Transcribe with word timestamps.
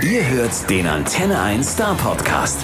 Ihr 0.00 0.24
hört 0.24 0.70
den 0.70 0.86
Antenne 0.86 1.38
1 1.40 1.64
Star 1.64 1.94
Podcast. 1.96 2.58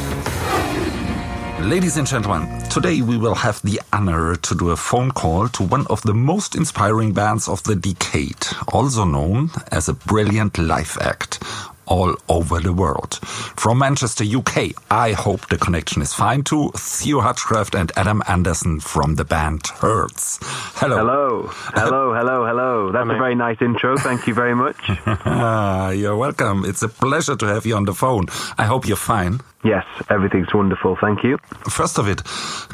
Ladies 1.61 1.99
and 1.99 2.09
gentlemen, 2.09 2.49
today 2.71 3.03
we 3.03 3.21
will 3.21 3.35
have 3.35 3.61
the 3.63 3.81
honor 3.93 4.37
to 4.37 4.55
do 4.55 4.71
a 4.71 4.77
phone 4.77 5.13
call 5.13 5.49
to 5.49 5.63
one 5.65 5.87
of 5.89 6.03
the 6.03 6.15
most 6.15 6.55
inspiring 6.55 7.13
bands 7.13 7.49
of 7.49 7.63
the 7.65 7.75
decade, 7.75 8.37
also 8.73 9.05
known 9.05 9.51
as 9.71 9.89
a 9.89 9.93
brilliant 9.93 10.57
live 10.59 10.97
act 11.01 11.41
all 11.89 12.15
over 12.29 12.61
the 12.61 12.73
world. 12.73 13.19
From 13.57 13.79
Manchester, 13.79 14.25
UK, 14.25 14.73
I 14.91 15.13
hope 15.13 15.49
the 15.49 15.59
connection 15.59 16.03
is 16.03 16.13
fine 16.15 16.43
to 16.45 16.71
Theo 16.77 17.21
Hutchcraft 17.21 17.75
and 17.75 17.91
Adam 17.97 18.23
Anderson 18.29 18.81
from 18.81 19.17
the 19.17 19.25
band 19.25 19.67
Hurts. 19.67 20.39
Hello. 20.75 20.97
Hello, 20.99 21.49
hello, 21.75 22.15
hello, 22.15 22.47
hello. 22.47 22.93
That's 22.93 23.11
a 23.11 23.19
very 23.19 23.35
nice 23.35 23.57
intro. 23.61 23.97
Thank 23.97 24.27
you 24.27 24.35
very 24.35 24.55
much. 24.55 24.77
Ah, 25.41 25.91
you're 25.91 26.17
welcome. 26.17 26.65
It's 26.65 26.83
a 26.83 26.89
pleasure 26.89 27.37
to 27.37 27.47
have 27.47 27.65
you 27.65 27.77
on 27.77 27.85
the 27.85 27.95
phone. 27.95 28.27
I 28.59 28.65
hope 28.65 28.87
you're 28.89 28.97
fine. 28.97 29.41
Yes, 29.65 29.85
everything's 30.09 30.55
wonderful. 30.55 30.97
Thank 31.01 31.25
you. 31.25 31.39
First 31.69 31.99
of 31.99 32.09
it, 32.09 32.23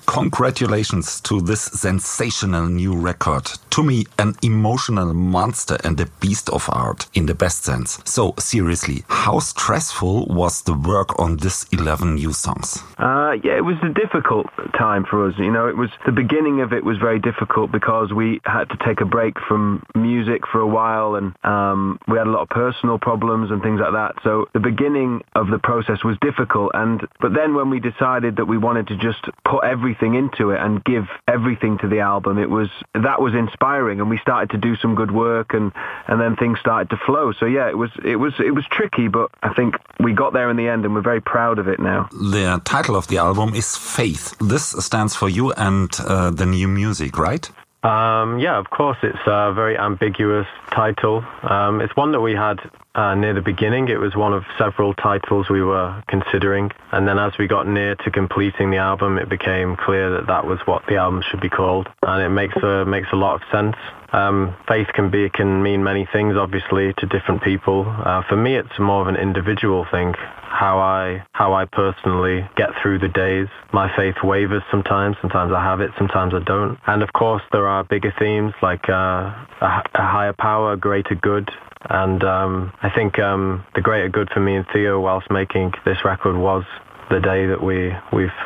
congratulations 0.06 1.20
to 1.22 1.40
this 1.40 1.62
sensational 1.62 2.66
new 2.66 2.94
record. 2.94 3.46
To 3.70 3.82
me, 3.82 4.04
an 4.18 4.34
emotional 4.42 5.14
monster 5.14 5.78
and 5.82 5.98
a 5.98 6.06
beast 6.20 6.50
of 6.50 6.68
art 6.70 7.06
in 7.14 7.26
the 7.26 7.34
best 7.34 7.64
sense. 7.64 8.00
So, 8.04 8.34
seriously, 8.38 9.04
how 9.08 9.38
stressful 9.38 10.26
was 10.26 10.62
the 10.62 10.74
work 10.74 11.18
on 11.18 11.38
this 11.38 11.66
11 11.72 12.16
new 12.16 12.32
songs? 12.32 12.82
Uh, 12.98 13.32
yeah, 13.42 13.56
it 13.56 13.64
was 13.64 13.76
a 13.82 13.88
difficult 13.88 14.46
time 14.78 15.04
for 15.08 15.26
us. 15.26 15.34
You 15.38 15.50
know, 15.50 15.68
it 15.68 15.76
was 15.76 15.90
the 16.06 16.12
beginning 16.12 16.60
of 16.60 16.72
it 16.72 16.84
was 16.84 16.98
very 16.98 17.18
difficult 17.18 17.72
because 17.72 18.12
we 18.12 18.40
had 18.44 18.68
to 18.70 18.76
take 18.84 19.00
a 19.00 19.06
break 19.06 19.34
from 19.48 19.84
music 19.94 20.42
for 20.46 20.60
a 20.60 20.66
while 20.66 21.14
and 21.14 21.34
um, 21.44 21.98
we 22.06 22.18
had 22.18 22.26
a 22.26 22.30
lot 22.30 22.42
of 22.42 22.48
personal 22.50 22.98
problems 22.98 23.50
and 23.50 23.62
things 23.62 23.80
like 23.80 23.92
that. 23.92 24.22
So 24.22 24.46
the 24.52 24.60
beginning 24.60 25.22
of 25.34 25.48
the 25.48 25.58
process 25.58 26.04
was 26.04 26.16
difficult 26.20 26.73
and 26.74 27.06
but 27.20 27.32
then 27.34 27.54
when 27.54 27.70
we 27.70 27.80
decided 27.80 28.36
that 28.36 28.46
we 28.46 28.58
wanted 28.58 28.88
to 28.88 28.96
just 28.96 29.24
put 29.44 29.64
everything 29.64 30.14
into 30.14 30.50
it 30.50 30.60
and 30.60 30.82
give 30.84 31.06
everything 31.28 31.78
to 31.78 31.88
the 31.88 32.00
album, 32.00 32.38
it 32.38 32.50
was 32.50 32.68
that 32.94 33.20
was 33.20 33.34
inspiring, 33.34 34.00
and 34.00 34.10
we 34.10 34.18
started 34.18 34.50
to 34.50 34.58
do 34.58 34.76
some 34.76 34.94
good 34.94 35.10
work, 35.10 35.54
and 35.54 35.72
and 36.08 36.20
then 36.20 36.36
things 36.36 36.58
started 36.60 36.90
to 36.90 36.96
flow. 37.06 37.32
So 37.32 37.46
yeah, 37.46 37.68
it 37.68 37.78
was 37.78 37.90
it 38.04 38.16
was 38.16 38.34
it 38.38 38.54
was 38.54 38.64
tricky, 38.70 39.08
but 39.08 39.30
I 39.42 39.54
think 39.54 39.76
we 40.00 40.12
got 40.12 40.32
there 40.32 40.50
in 40.50 40.56
the 40.56 40.68
end, 40.68 40.84
and 40.84 40.94
we're 40.94 41.02
very 41.12 41.20
proud 41.20 41.58
of 41.58 41.68
it 41.68 41.80
now. 41.80 42.08
The 42.12 42.60
title 42.64 42.96
of 42.96 43.06
the 43.08 43.18
album 43.18 43.54
is 43.54 43.76
Faith. 43.76 44.36
This 44.38 44.74
stands 44.84 45.14
for 45.14 45.28
you 45.28 45.52
and 45.52 45.90
uh, 46.00 46.30
the 46.30 46.46
new 46.46 46.68
music, 46.68 47.18
right? 47.18 47.50
Um, 47.84 48.38
yeah, 48.38 48.58
of 48.58 48.70
course. 48.70 48.96
It's 49.02 49.18
a 49.26 49.52
very 49.52 49.78
ambiguous 49.78 50.46
title. 50.72 51.22
Um, 51.42 51.82
it's 51.82 51.94
one 51.94 52.12
that 52.12 52.20
we 52.20 52.32
had 52.32 52.58
uh, 52.94 53.14
near 53.14 53.34
the 53.34 53.42
beginning. 53.42 53.88
It 53.88 53.98
was 53.98 54.16
one 54.16 54.32
of 54.32 54.44
several 54.56 54.94
titles 54.94 55.50
we 55.50 55.62
were 55.62 56.02
considering. 56.08 56.70
And 56.92 57.06
then 57.06 57.18
as 57.18 57.36
we 57.38 57.46
got 57.46 57.68
near 57.68 57.94
to 57.96 58.10
completing 58.10 58.70
the 58.70 58.78
album, 58.78 59.18
it 59.18 59.28
became 59.28 59.76
clear 59.76 60.10
that 60.12 60.26
that 60.28 60.46
was 60.46 60.60
what 60.64 60.86
the 60.86 60.96
album 60.96 61.22
should 61.30 61.42
be 61.42 61.50
called. 61.50 61.88
And 62.02 62.22
it 62.22 62.30
makes 62.30 62.56
a, 62.56 62.86
makes 62.86 63.08
a 63.12 63.16
lot 63.16 63.34
of 63.34 63.42
sense. 63.52 63.76
Um, 64.12 64.54
faith 64.66 64.86
can 64.94 65.10
be 65.10 65.28
can 65.28 65.62
mean 65.62 65.82
many 65.82 66.08
things, 66.10 66.36
obviously, 66.36 66.94
to 66.98 67.06
different 67.06 67.42
people. 67.42 67.84
Uh, 67.86 68.22
for 68.28 68.36
me, 68.36 68.54
it's 68.54 68.78
more 68.78 69.02
of 69.02 69.08
an 69.08 69.16
individual 69.16 69.84
thing. 69.90 70.14
How 70.54 70.78
I 70.78 71.26
how 71.32 71.52
I 71.52 71.64
personally 71.64 72.48
get 72.56 72.70
through 72.80 73.00
the 73.00 73.08
days. 73.08 73.48
My 73.72 73.90
faith 73.96 74.14
wavers 74.22 74.62
sometimes. 74.70 75.16
Sometimes 75.20 75.52
I 75.52 75.62
have 75.62 75.80
it. 75.80 75.90
Sometimes 75.98 76.32
I 76.32 76.42
don't. 76.44 76.78
And 76.86 77.02
of 77.02 77.12
course, 77.12 77.42
there 77.52 77.66
are 77.66 77.82
bigger 77.82 78.14
themes 78.18 78.52
like 78.62 78.88
uh, 78.88 79.34
a, 79.60 79.82
a 79.94 80.06
higher 80.06 80.32
power, 80.32 80.72
a 80.72 80.76
greater 80.76 81.16
good, 81.16 81.50
and 81.90 82.22
um, 82.22 82.72
I 82.82 82.90
think 82.90 83.18
um, 83.18 83.64
the 83.74 83.80
greater 83.80 84.08
good 84.08 84.28
for 84.32 84.40
me 84.40 84.54
and 84.54 84.66
Theo 84.72 85.00
whilst 85.00 85.30
making 85.30 85.72
this 85.84 85.98
record 86.04 86.36
was 86.36 86.62
the 87.10 87.20
day 87.20 87.46
that 87.46 87.62
we 87.62 87.92
we've 88.12 88.38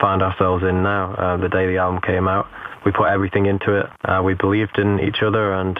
found 0.00 0.20
ourselves 0.22 0.64
in 0.64 0.82
now. 0.82 1.14
Uh, 1.14 1.36
the 1.36 1.48
day 1.48 1.66
the 1.66 1.78
album 1.78 2.00
came 2.04 2.26
out 2.26 2.46
we 2.84 2.92
put 2.92 3.08
everything 3.08 3.46
into 3.46 3.78
it. 3.78 3.86
Uh, 4.04 4.22
we 4.22 4.34
believed 4.34 4.78
in 4.78 5.00
each 5.00 5.22
other 5.22 5.54
and 5.54 5.78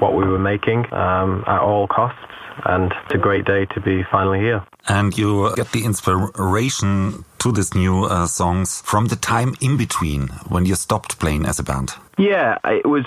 what 0.00 0.14
we 0.14 0.24
were 0.24 0.38
making 0.38 0.84
um, 0.92 1.42
at 1.46 1.60
all 1.60 1.86
costs. 1.88 2.18
And 2.64 2.92
it's 3.04 3.14
a 3.14 3.18
great 3.18 3.44
day 3.44 3.66
to 3.66 3.80
be 3.80 4.04
finally 4.10 4.40
here. 4.40 4.64
And 4.88 5.16
you 5.16 5.54
get 5.56 5.72
the 5.72 5.84
inspiration 5.84 7.24
to 7.38 7.52
these 7.52 7.74
new 7.74 8.04
uh, 8.04 8.26
songs 8.26 8.82
from 8.82 9.06
the 9.06 9.16
time 9.16 9.54
in 9.60 9.76
between 9.76 10.28
when 10.48 10.66
you 10.66 10.74
stopped 10.74 11.18
playing 11.18 11.46
as 11.46 11.58
a 11.58 11.62
band. 11.62 11.94
Yeah, 12.18 12.58
it 12.64 12.86
was. 12.86 13.04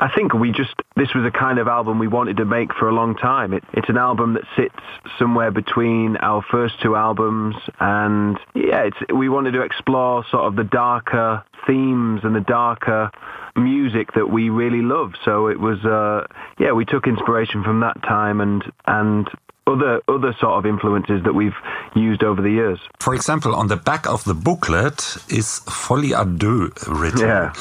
I 0.00 0.08
think 0.14 0.32
we 0.32 0.52
just 0.52 0.74
this 0.96 1.08
was 1.14 1.24
a 1.26 1.30
kind 1.30 1.58
of 1.58 1.68
album 1.68 1.98
we 1.98 2.08
wanted 2.08 2.38
to 2.38 2.44
make 2.44 2.72
for 2.74 2.88
a 2.88 2.94
long 2.94 3.14
time. 3.14 3.52
It, 3.52 3.62
it's 3.74 3.88
an 3.88 3.98
album 3.98 4.34
that 4.34 4.44
sits 4.56 4.74
somewhere 5.18 5.50
between 5.50 6.16
our 6.16 6.42
first 6.50 6.80
two 6.82 6.96
albums, 6.96 7.56
and 7.78 8.38
yeah, 8.54 8.84
it's 8.84 8.96
we 9.14 9.28
wanted 9.28 9.52
to 9.52 9.62
explore 9.62 10.24
sort 10.30 10.44
of 10.44 10.56
the 10.56 10.64
darker 10.64 11.44
themes 11.66 12.22
and 12.24 12.34
the 12.34 12.40
darker 12.40 13.10
music 13.56 14.12
that 14.14 14.30
we 14.30 14.48
really 14.48 14.82
love. 14.82 15.12
So 15.24 15.48
it 15.48 15.60
was, 15.60 15.84
uh, 15.84 16.26
yeah, 16.58 16.72
we 16.72 16.84
took 16.84 17.06
inspiration 17.06 17.62
from 17.62 17.80
that 17.80 18.00
time 18.02 18.40
and 18.40 18.64
and 18.86 19.28
other 19.66 20.00
other 20.08 20.34
sort 20.40 20.54
of 20.58 20.64
influences 20.64 21.22
that 21.24 21.34
we've 21.34 21.56
used 21.94 22.22
over 22.22 22.40
the 22.40 22.50
years. 22.50 22.80
For 23.00 23.14
example, 23.14 23.54
on 23.54 23.68
the 23.68 23.76
back 23.76 24.06
of 24.06 24.24
the 24.24 24.34
booklet 24.34 25.18
is 25.28 25.60
folie 25.68 26.14
à 26.14 26.24
deux 26.24 26.72
written. 26.88 27.20
Yeah. 27.20 27.52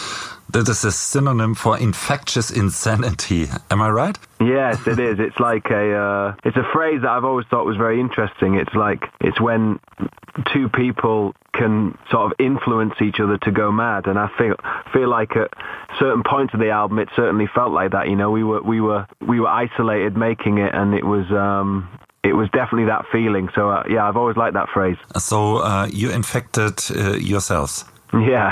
That 0.49 0.69
is 0.69 0.85
a 0.85 0.91
synonym 0.91 1.55
for 1.55 1.77
infectious 1.77 2.51
insanity. 2.51 3.47
Am 3.69 3.81
I 3.81 3.89
right? 3.89 4.17
Yes, 4.39 4.85
it 4.87 4.99
is. 4.99 5.19
It's 5.19 5.39
like 5.39 5.69
a 5.69 5.95
uh, 5.95 6.35
it's 6.43 6.57
a 6.57 6.67
phrase 6.73 7.01
that 7.01 7.09
I've 7.09 7.25
always 7.25 7.45
thought 7.47 7.65
was 7.65 7.77
very 7.77 7.99
interesting. 7.99 8.55
It's 8.55 8.73
like 8.73 9.03
it's 9.19 9.41
when 9.41 9.79
two 10.53 10.69
people 10.69 11.33
can 11.53 11.97
sort 12.11 12.31
of 12.31 12.33
influence 12.39 12.93
each 13.01 13.19
other 13.19 13.37
to 13.39 13.51
go 13.51 13.71
mad, 13.71 14.07
and 14.07 14.17
I 14.17 14.29
feel 14.37 14.55
feel 14.93 15.09
like 15.09 15.35
at 15.35 15.51
certain 15.99 16.23
points 16.23 16.53
of 16.53 16.59
the 16.59 16.69
album, 16.69 16.99
it 16.99 17.09
certainly 17.15 17.47
felt 17.53 17.71
like 17.71 17.91
that. 17.91 18.09
You 18.09 18.15
know, 18.15 18.31
we 18.31 18.43
were 18.43 18.61
we 18.61 18.79
were 18.79 19.05
we 19.19 19.39
were 19.39 19.49
isolated 19.49 20.15
making 20.15 20.59
it, 20.59 20.73
and 20.73 20.93
it 20.93 21.05
was 21.05 21.29
um, 21.31 21.89
it 22.23 22.33
was 22.33 22.49
definitely 22.51 22.85
that 22.85 23.05
feeling. 23.11 23.49
So 23.55 23.69
uh, 23.69 23.83
yeah, 23.89 24.07
I've 24.07 24.17
always 24.17 24.37
liked 24.37 24.53
that 24.53 24.69
phrase. 24.69 24.97
So 25.17 25.57
uh, 25.57 25.87
you 25.91 26.11
infected 26.11 26.79
uh, 26.95 27.17
yourselves. 27.17 27.83
Yeah. 28.13 28.51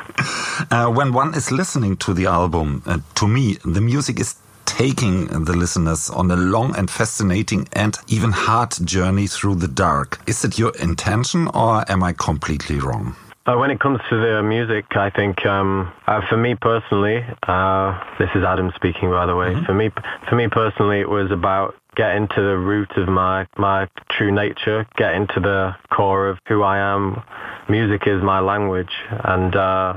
uh, 0.70 0.90
when 0.90 1.12
one 1.12 1.34
is 1.34 1.50
listening 1.50 1.96
to 1.98 2.14
the 2.14 2.26
album, 2.26 2.82
uh, 2.86 2.98
to 3.16 3.28
me, 3.28 3.56
the 3.64 3.80
music 3.80 4.20
is 4.20 4.36
taking 4.64 5.26
the 5.44 5.56
listeners 5.56 6.10
on 6.10 6.30
a 6.30 6.36
long 6.36 6.76
and 6.76 6.90
fascinating 6.90 7.68
and 7.72 7.96
even 8.08 8.32
hard 8.32 8.72
journey 8.84 9.26
through 9.26 9.54
the 9.54 9.68
dark. 9.68 10.20
Is 10.26 10.44
it 10.44 10.58
your 10.58 10.74
intention 10.76 11.48
or 11.54 11.90
am 11.90 12.02
I 12.02 12.12
completely 12.12 12.78
wrong? 12.78 13.16
Uh, 13.46 13.56
when 13.56 13.70
it 13.70 13.78
comes 13.78 14.00
to 14.10 14.16
the 14.16 14.42
music, 14.42 14.84
I 14.96 15.08
think 15.08 15.46
um, 15.46 15.92
uh, 16.08 16.20
for 16.28 16.36
me 16.36 16.56
personally, 16.56 17.24
uh, 17.46 17.96
this 18.18 18.28
is 18.34 18.42
Adam 18.42 18.72
speaking, 18.74 19.08
by 19.10 19.24
the 19.24 19.36
way. 19.36 19.50
Mm 19.50 19.58
-hmm. 19.58 19.66
For 19.66 19.74
me, 19.74 19.90
for 20.28 20.36
me 20.36 20.48
personally, 20.48 21.00
it 21.00 21.08
was 21.08 21.30
about 21.30 21.74
getting 21.96 22.22
into 22.22 22.42
the 22.42 22.56
root 22.56 22.90
of 22.96 23.08
my 23.08 23.46
my 23.56 23.88
true 24.10 24.30
nature, 24.30 24.86
get 24.96 25.14
into 25.14 25.40
the 25.40 25.74
core 25.90 26.28
of 26.28 26.38
who 26.46 26.62
I 26.62 26.78
am. 26.78 27.22
Music 27.68 28.02
is 28.06 28.22
my 28.22 28.40
language, 28.40 28.92
and 29.10 29.56
uh, 29.56 29.94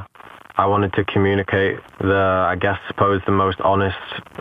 I 0.57 0.65
wanted 0.65 0.93
to 0.93 1.05
communicate 1.05 1.77
the, 1.99 2.45
I 2.49 2.55
guess, 2.59 2.79
suppose 2.87 3.21
the 3.25 3.31
most 3.31 3.61
honest 3.61 3.97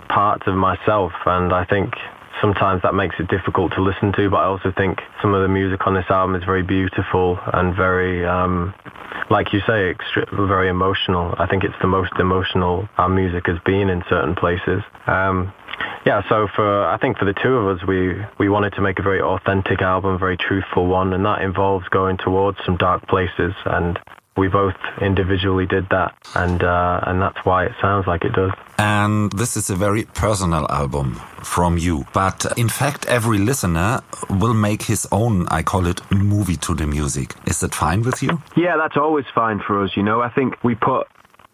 parts 0.08 0.44
of 0.46 0.54
myself, 0.54 1.12
and 1.26 1.52
I 1.52 1.64
think 1.64 1.92
sometimes 2.40 2.82
that 2.82 2.94
makes 2.94 3.16
it 3.18 3.28
difficult 3.28 3.72
to 3.72 3.82
listen 3.82 4.12
to, 4.12 4.30
but 4.30 4.38
I 4.38 4.44
also 4.44 4.72
think 4.76 4.98
some 5.22 5.34
of 5.34 5.42
the 5.42 5.48
music 5.48 5.86
on 5.86 5.94
this 5.94 6.06
album 6.08 6.36
is 6.36 6.44
very 6.44 6.62
beautiful 6.62 7.38
and 7.52 7.74
very, 7.74 8.24
um, 8.26 8.74
like 9.30 9.52
you 9.52 9.60
say, 9.66 9.94
very 10.32 10.68
emotional. 10.68 11.34
I 11.38 11.46
think 11.46 11.64
it's 11.64 11.78
the 11.80 11.88
most 11.88 12.12
emotional 12.18 12.88
our 12.96 13.08
music 13.08 13.46
has 13.46 13.58
been 13.64 13.88
in 13.88 14.02
certain 14.08 14.34
places. 14.34 14.82
Um, 15.06 15.52
yeah, 16.06 16.22
so 16.28 16.48
for 16.54 16.86
I 16.86 16.98
think 16.98 17.18
for 17.18 17.24
the 17.24 17.34
two 17.34 17.54
of 17.56 17.76
us, 17.76 17.86
we 17.86 18.14
we 18.38 18.48
wanted 18.48 18.74
to 18.74 18.80
make 18.80 18.98
a 18.98 19.02
very 19.02 19.20
authentic 19.20 19.82
album, 19.82 20.18
very 20.18 20.36
truthful 20.36 20.86
one, 20.86 21.12
and 21.12 21.24
that 21.24 21.42
involves 21.42 21.88
going 21.88 22.16
towards 22.16 22.58
some 22.64 22.76
dark 22.76 23.06
places 23.06 23.54
and 23.64 23.98
we 24.38 24.48
both 24.48 24.76
individually 25.00 25.66
did 25.66 25.88
that, 25.90 26.14
and 26.34 26.62
uh, 26.62 27.00
and 27.02 27.20
that's 27.20 27.44
why 27.44 27.64
it 27.66 27.72
sounds 27.80 28.06
like 28.06 28.24
it 28.24 28.32
does. 28.32 28.52
And 28.78 29.32
this 29.32 29.56
is 29.56 29.68
a 29.68 29.74
very 29.74 30.04
personal 30.04 30.64
album 30.70 31.14
from 31.42 31.76
you, 31.76 32.06
but 32.14 32.46
in 32.56 32.68
fact, 32.68 33.04
every 33.06 33.38
listener 33.38 34.00
will 34.30 34.54
make 34.54 34.82
his 34.82 35.06
own. 35.10 35.48
I 35.48 35.62
call 35.62 35.86
it 35.86 36.00
movie 36.12 36.56
to 36.58 36.74
the 36.74 36.86
music. 36.86 37.34
Is 37.46 37.60
that 37.60 37.74
fine 37.74 38.02
with 38.02 38.22
you? 38.22 38.40
Yeah, 38.56 38.76
that's 38.76 38.96
always 38.96 39.26
fine 39.34 39.60
for 39.66 39.82
us. 39.82 39.96
You 39.96 40.04
know, 40.04 40.22
I 40.22 40.30
think 40.30 40.62
we 40.62 40.76
put 40.76 41.08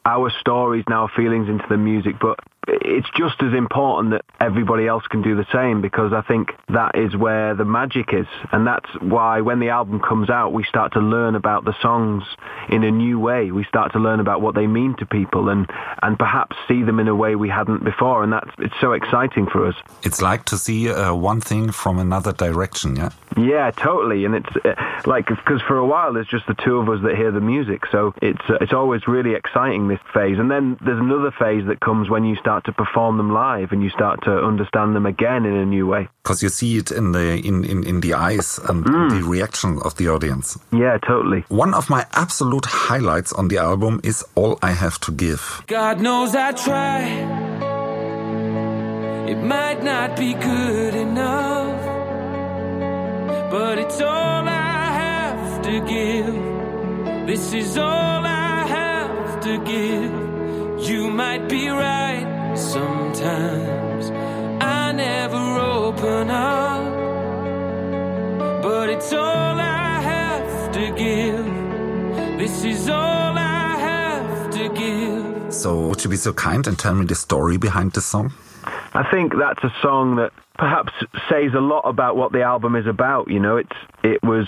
our 0.05 0.31
stories 0.41 0.85
and 0.87 0.95
our 0.95 1.09
feelings 1.17 1.49
into 1.49 1.65
the 1.69 1.79
music, 1.79 2.17
but 2.21 2.39
it's 2.67 3.09
just 3.17 3.43
as 3.43 3.53
important 3.53 4.13
that 4.13 4.25
everybody 4.41 4.87
else 4.87 5.05
can 5.07 5.23
do 5.23 5.37
the 5.37 5.47
same 5.53 5.81
because 5.81 6.13
I 6.13 6.23
think 6.23 6.53
that 6.69 6.97
is 6.97 7.17
where 7.17 7.55
the 7.55 7.65
magic 7.65 8.13
is. 8.13 8.27
And 8.53 8.67
that's 8.67 8.89
why 9.01 9.41
when 9.41 9.61
the 9.61 9.69
album 9.69 10.01
comes 10.01 10.31
out, 10.31 10.53
we 10.53 10.65
start 10.65 10.93
to 10.95 11.01
learn 11.01 11.35
about 11.35 11.65
the 11.65 11.75
songs 11.81 12.23
in 12.69 12.85
a 12.85 12.91
new 12.91 13.19
way. 13.19 13.51
We 13.51 13.65
start 13.65 13.93
to 13.93 13.99
learn 13.99 14.21
about 14.21 14.41
what 14.41 14.55
they 14.55 14.67
mean 14.67 14.95
to 14.99 15.07
people 15.07 15.49
and, 15.49 15.69
and 16.03 16.19
perhaps 16.19 16.57
see 16.69 16.83
them 16.83 17.01
in 17.01 17.09
a 17.09 17.15
way 17.15 17.37
we 17.37 17.49
hadn't 17.49 17.85
before. 17.85 18.23
And 18.23 18.33
that's, 18.33 18.51
it's 18.59 18.75
so 18.81 18.93
exciting 18.93 19.47
for 19.47 19.67
us. 19.67 19.75
It's 20.03 20.23
like 20.23 20.45
to 20.47 20.59
see 20.59 20.91
uh, 20.91 21.15
one 21.15 21.41
thing 21.41 21.71
from 21.71 21.99
another 21.99 22.33
direction, 22.33 22.97
yeah? 22.97 23.11
Yeah, 23.37 23.73
totally. 23.73 24.25
And 24.25 24.37
it's 24.37 24.57
uh, 24.65 24.75
like, 25.07 25.27
because 25.27 25.61
for 25.63 25.77
a 25.77 25.87
while 25.87 26.13
there's 26.13 26.29
just 26.29 26.47
the 26.47 26.55
two 26.55 26.79
of 26.79 26.89
us 26.89 27.03
that 27.03 27.17
hear 27.17 27.33
the 27.33 27.41
music. 27.41 27.83
So 27.91 28.15
it's, 28.23 28.49
uh, 28.49 28.59
it's 28.61 28.73
always 28.73 29.07
really 29.09 29.35
exciting, 29.35 29.89
this 29.89 30.01
phase. 30.13 30.39
And 30.39 30.51
then 30.51 30.79
there's 30.81 31.01
another 31.01 31.33
phase 31.33 31.67
that 31.67 31.81
comes 31.81 32.09
when 32.09 32.25
you 32.25 32.37
start 32.37 32.54
to 32.63 32.73
perform 32.73 33.17
them 33.17 33.33
live 33.33 33.73
and 33.73 33.83
you 33.83 33.91
start 33.91 34.23
to 34.23 34.31
understand 34.31 34.95
them 34.95 35.07
again 35.07 35.45
in 35.45 35.55
a 35.55 35.67
new 35.67 35.87
way. 35.89 36.09
Because 36.23 36.43
you 36.43 36.49
see 36.49 36.77
it 36.77 36.93
in 36.93 37.11
the, 37.13 37.37
in, 37.45 37.65
in, 37.65 37.85
in 37.85 38.01
the 38.01 38.15
eyes 38.15 38.61
and 38.69 38.85
mm. 38.85 39.11
the 39.11 39.23
reaction 39.29 39.81
of 39.85 39.97
the 39.97 40.09
audience. 40.09 40.57
Yeah, 40.73 40.99
totally. 40.99 41.45
One 41.49 41.75
of 41.75 41.91
my 41.91 42.07
absolute 42.13 42.67
highlights 42.67 43.33
on 43.33 43.49
the 43.49 43.59
album 43.59 44.01
is 44.05 44.25
All 44.37 44.59
I 44.63 44.71
Have 44.71 45.01
to 45.01 45.13
Give. 45.13 45.63
God 45.67 46.01
knows 46.01 46.35
I 46.37 46.53
try. 46.53 47.65
It 49.29 49.43
might 49.43 49.83
not 49.83 50.17
be 50.17 50.35
good 50.35 50.95
enough, 50.95 51.81
but 53.51 53.79
it's 53.79 54.01
all 54.01 54.47
I 54.47 54.93
have 55.03 55.63
to 55.63 55.81
give. 55.81 57.27
This 57.27 57.55
is 57.55 57.79
all 57.79 58.23
I 58.25 58.67
have 58.67 59.41
to 59.41 59.59
give. 59.65 60.89
You 60.91 61.09
might 61.09 61.49
be 61.49 61.69
right 61.69 62.34
sometimes. 62.57 64.11
I 64.61 64.93
never 64.93 65.37
open 65.37 66.31
up, 66.31 66.93
but 68.63 68.89
it's 68.91 69.13
all 69.13 69.59
I 69.59 70.01
have 70.01 70.73
to 70.73 70.91
give. 70.93 72.39
This 72.39 72.65
is 72.65 72.89
all 72.89 73.37
I 73.39 73.77
have 73.79 74.51
to 74.51 74.69
give. 74.69 75.53
So, 75.53 75.89
would 75.89 76.03
you 76.05 76.11
be 76.11 76.17
so 76.17 76.33
kind 76.33 76.67
and 76.67 76.79
tell 76.79 76.95
me 76.95 77.07
the 77.07 77.15
story 77.15 77.57
behind 77.57 77.93
this 77.93 78.07
song? 78.07 78.33
I 78.95 79.09
think 79.11 79.33
that's 79.37 79.63
a 79.65 79.75
song 79.83 80.17
that 80.17 80.33
perhaps 80.57 80.93
says 81.29 81.53
a 81.55 81.61
lot 81.61 81.83
about 81.83 82.17
what 82.17 82.33
the 82.33 82.43
album 82.43 82.77
is 82.77 82.87
about. 82.87 83.29
You 83.29 83.41
know, 83.41 83.57
it's 83.57 83.77
it 84.03 84.23
was 84.23 84.47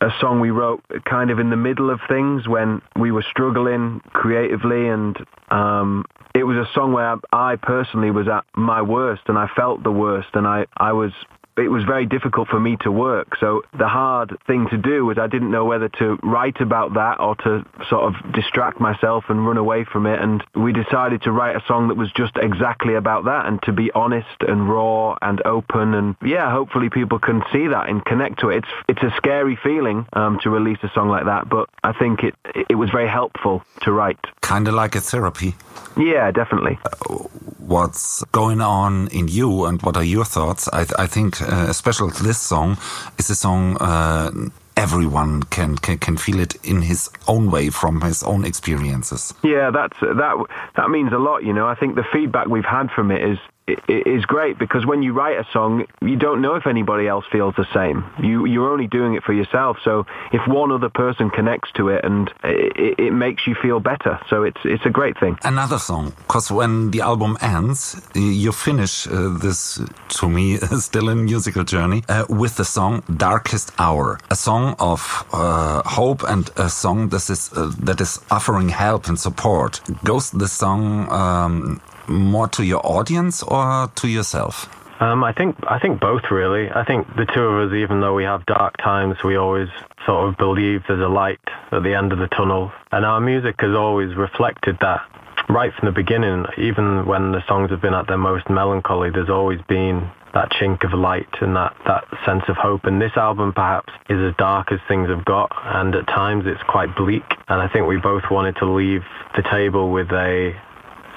a 0.00 0.10
song 0.20 0.40
we 0.40 0.50
wrote 0.50 0.82
kind 1.04 1.30
of 1.30 1.38
in 1.38 1.50
the 1.50 1.56
middle 1.56 1.90
of 1.90 2.00
things 2.08 2.48
when 2.48 2.82
we 2.96 3.12
were 3.12 3.22
struggling 3.22 4.00
creatively 4.12 4.88
and 4.88 5.16
um, 5.50 6.04
it 6.34 6.44
was 6.44 6.56
a 6.56 6.68
song 6.74 6.92
where 6.92 7.16
I 7.32 7.56
personally 7.56 8.10
was 8.10 8.28
at 8.28 8.44
my 8.54 8.82
worst 8.82 9.22
and 9.26 9.38
I 9.38 9.48
felt 9.54 9.82
the 9.82 9.92
worst 9.92 10.28
and 10.34 10.46
I, 10.46 10.66
I 10.76 10.92
was 10.92 11.12
it 11.56 11.68
was 11.68 11.84
very 11.84 12.06
difficult 12.06 12.48
for 12.48 12.58
me 12.58 12.76
to 12.80 12.90
work. 12.90 13.36
So 13.38 13.62
the 13.76 13.88
hard 13.88 14.38
thing 14.46 14.68
to 14.70 14.78
do 14.78 15.04
was 15.04 15.18
I 15.18 15.26
didn't 15.26 15.50
know 15.50 15.64
whether 15.64 15.88
to 16.00 16.18
write 16.22 16.60
about 16.60 16.94
that 16.94 17.20
or 17.20 17.36
to 17.36 17.64
sort 17.88 18.04
of 18.04 18.32
distract 18.32 18.80
myself 18.80 19.24
and 19.28 19.46
run 19.46 19.58
away 19.58 19.84
from 19.84 20.06
it. 20.06 20.20
And 20.20 20.42
we 20.54 20.72
decided 20.72 21.22
to 21.22 21.32
write 21.32 21.56
a 21.56 21.62
song 21.66 21.88
that 21.88 21.96
was 21.96 22.10
just 22.12 22.36
exactly 22.36 22.94
about 22.94 23.24
that 23.24 23.46
and 23.46 23.62
to 23.62 23.72
be 23.72 23.90
honest 23.92 24.26
and 24.40 24.68
raw 24.68 25.16
and 25.20 25.42
open. 25.44 25.94
And 25.94 26.16
yeah, 26.24 26.50
hopefully 26.50 26.88
people 26.90 27.18
can 27.18 27.42
see 27.52 27.68
that 27.68 27.88
and 27.88 28.04
connect 28.04 28.40
to 28.40 28.48
it. 28.48 28.58
It's 28.58 28.68
it's 28.88 29.02
a 29.02 29.16
scary 29.16 29.58
feeling 29.62 30.06
um, 30.12 30.38
to 30.42 30.50
release 30.50 30.78
a 30.82 30.90
song 30.94 31.08
like 31.08 31.24
that, 31.24 31.48
but 31.48 31.68
I 31.82 31.92
think 31.92 32.22
it 32.22 32.34
it 32.68 32.76
was 32.76 32.90
very 32.90 33.08
helpful 33.08 33.62
to 33.82 33.92
write. 33.92 34.18
Kind 34.40 34.68
of 34.68 34.74
like 34.74 34.94
a 34.94 35.00
therapy. 35.00 35.54
Yeah, 35.96 36.30
definitely. 36.30 36.78
Uh, 36.84 37.14
what's 37.58 38.24
going 38.32 38.60
on 38.60 39.08
in 39.08 39.28
you 39.28 39.64
and 39.66 39.80
what 39.82 39.96
are 39.96 40.04
your 40.04 40.24
thoughts? 40.24 40.68
I, 40.72 40.86
I 40.98 41.06
think, 41.06 41.41
uh, 41.42 41.66
especially 41.68 42.10
this 42.22 42.38
song, 42.38 42.76
is 43.18 43.30
a 43.30 43.34
song 43.34 43.76
uh, 43.78 44.30
everyone 44.76 45.42
can, 45.44 45.76
can 45.76 45.98
can 45.98 46.16
feel 46.16 46.40
it 46.40 46.54
in 46.64 46.82
his 46.82 47.10
own 47.28 47.50
way 47.50 47.70
from 47.70 48.00
his 48.00 48.22
own 48.22 48.44
experiences. 48.44 49.34
Yeah, 49.42 49.70
that's 49.70 49.98
that 50.00 50.44
that 50.76 50.88
means 50.90 51.12
a 51.12 51.18
lot. 51.18 51.44
You 51.44 51.52
know, 51.52 51.66
I 51.66 51.74
think 51.74 51.94
the 51.94 52.04
feedback 52.12 52.46
we've 52.46 52.64
had 52.64 52.90
from 52.90 53.10
it 53.10 53.22
is 53.22 53.38
is 53.66 54.24
great 54.24 54.58
because 54.58 54.84
when 54.84 55.02
you 55.02 55.12
write 55.12 55.38
a 55.38 55.46
song, 55.52 55.86
you 56.00 56.16
don't 56.16 56.40
know 56.42 56.56
if 56.56 56.66
anybody 56.66 57.06
else 57.06 57.24
feels 57.30 57.54
the 57.56 57.66
same. 57.72 58.04
You 58.20 58.44
you're 58.46 58.70
only 58.70 58.88
doing 58.88 59.14
it 59.14 59.22
for 59.22 59.32
yourself. 59.32 59.78
So 59.84 60.04
if 60.32 60.46
one 60.48 60.72
other 60.72 60.88
person 60.88 61.30
connects 61.30 61.70
to 61.72 61.88
it, 61.88 62.04
and 62.04 62.30
it, 62.42 62.98
it 62.98 63.12
makes 63.12 63.46
you 63.46 63.54
feel 63.54 63.78
better, 63.80 64.18
so 64.28 64.42
it's 64.42 64.60
it's 64.64 64.84
a 64.84 64.90
great 64.90 65.18
thing. 65.18 65.38
Another 65.44 65.78
song, 65.78 66.12
because 66.26 66.50
when 66.50 66.90
the 66.90 67.00
album 67.00 67.36
ends, 67.40 68.00
you 68.14 68.52
finish 68.52 69.06
uh, 69.06 69.38
this 69.38 69.80
to 70.20 70.28
me 70.28 70.56
still 70.78 71.08
a 71.08 71.14
musical 71.14 71.64
journey 71.64 72.02
uh, 72.08 72.24
with 72.28 72.56
the 72.56 72.64
song 72.64 73.02
"Darkest 73.16 73.72
Hour," 73.78 74.18
a 74.30 74.36
song 74.36 74.74
of 74.78 75.24
uh, 75.32 75.82
hope 75.84 76.24
and 76.24 76.50
a 76.56 76.68
song 76.68 77.10
that 77.10 77.30
is 77.30 77.50
uh, 77.52 77.72
that 77.78 78.00
is 78.00 78.18
offering 78.30 78.70
help 78.70 79.08
and 79.08 79.18
support. 79.18 79.80
Goes 80.04 80.30
the 80.30 80.48
song 80.48 81.08
um, 81.12 81.80
more 82.12 82.48
to 82.48 82.64
your 82.64 82.84
audience 82.84 83.42
or 83.42 83.90
to 83.96 84.08
yourself? 84.08 84.68
Um, 85.00 85.24
I 85.24 85.32
think 85.32 85.56
I 85.66 85.80
think 85.80 86.00
both 86.00 86.30
really. 86.30 86.70
I 86.70 86.84
think 86.84 87.08
the 87.16 87.26
two 87.26 87.40
of 87.40 87.68
us, 87.68 87.74
even 87.74 88.00
though 88.00 88.14
we 88.14 88.22
have 88.22 88.46
dark 88.46 88.76
times, 88.76 89.16
we 89.24 89.36
always 89.36 89.68
sort 90.06 90.28
of 90.28 90.36
believe 90.36 90.82
there's 90.86 91.00
a 91.00 91.08
light 91.08 91.40
at 91.72 91.82
the 91.82 91.94
end 91.94 92.12
of 92.12 92.18
the 92.20 92.28
tunnel, 92.28 92.70
and 92.92 93.04
our 93.04 93.20
music 93.20 93.56
has 93.58 93.74
always 93.74 94.14
reflected 94.14 94.78
that. 94.80 95.00
Right 95.48 95.72
from 95.74 95.86
the 95.86 95.92
beginning, 95.92 96.46
even 96.56 97.04
when 97.04 97.32
the 97.32 97.44
songs 97.48 97.70
have 97.70 97.82
been 97.82 97.94
at 97.94 98.06
their 98.06 98.16
most 98.16 98.48
melancholy, 98.48 99.10
there's 99.10 99.28
always 99.28 99.60
been 99.68 100.08
that 100.34 100.50
chink 100.52 100.84
of 100.84 100.98
light 100.98 101.28
and 101.40 101.56
that, 101.56 101.74
that 101.84 102.04
sense 102.24 102.44
of 102.48 102.56
hope. 102.56 102.84
And 102.84 103.02
this 103.02 103.12
album 103.16 103.52
perhaps 103.52 103.92
is 104.08 104.20
as 104.20 104.34
dark 104.36 104.72
as 104.72 104.78
things 104.88 105.08
have 105.08 105.24
got, 105.24 105.50
and 105.64 105.94
at 105.94 106.06
times 106.06 106.44
it's 106.46 106.62
quite 106.68 106.94
bleak. 106.96 107.24
And 107.48 107.60
I 107.60 107.68
think 107.68 107.86
we 107.86 107.98
both 107.98 108.22
wanted 108.30 108.56
to 108.56 108.66
leave 108.66 109.02
the 109.36 109.42
table 109.42 109.90
with 109.90 110.10
a 110.12 110.54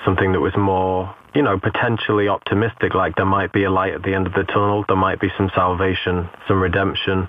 something 0.06 0.32
that 0.32 0.40
was 0.40 0.56
more, 0.56 1.14
you 1.34 1.42
know, 1.42 1.60
potentially 1.60 2.28
optimistic, 2.28 2.94
like 2.94 3.16
there 3.16 3.26
might 3.26 3.52
be 3.52 3.64
a 3.64 3.72
light 3.72 3.94
at 3.94 4.04
the 4.04 4.14
end 4.14 4.28
of 4.28 4.34
the 4.34 4.44
tunnel, 4.44 4.86
there 4.88 4.96
might 4.96 5.20
be 5.20 5.30
some 5.38 5.50
salvation, 5.54 6.30
some 6.48 6.62
redemption. 6.62 7.28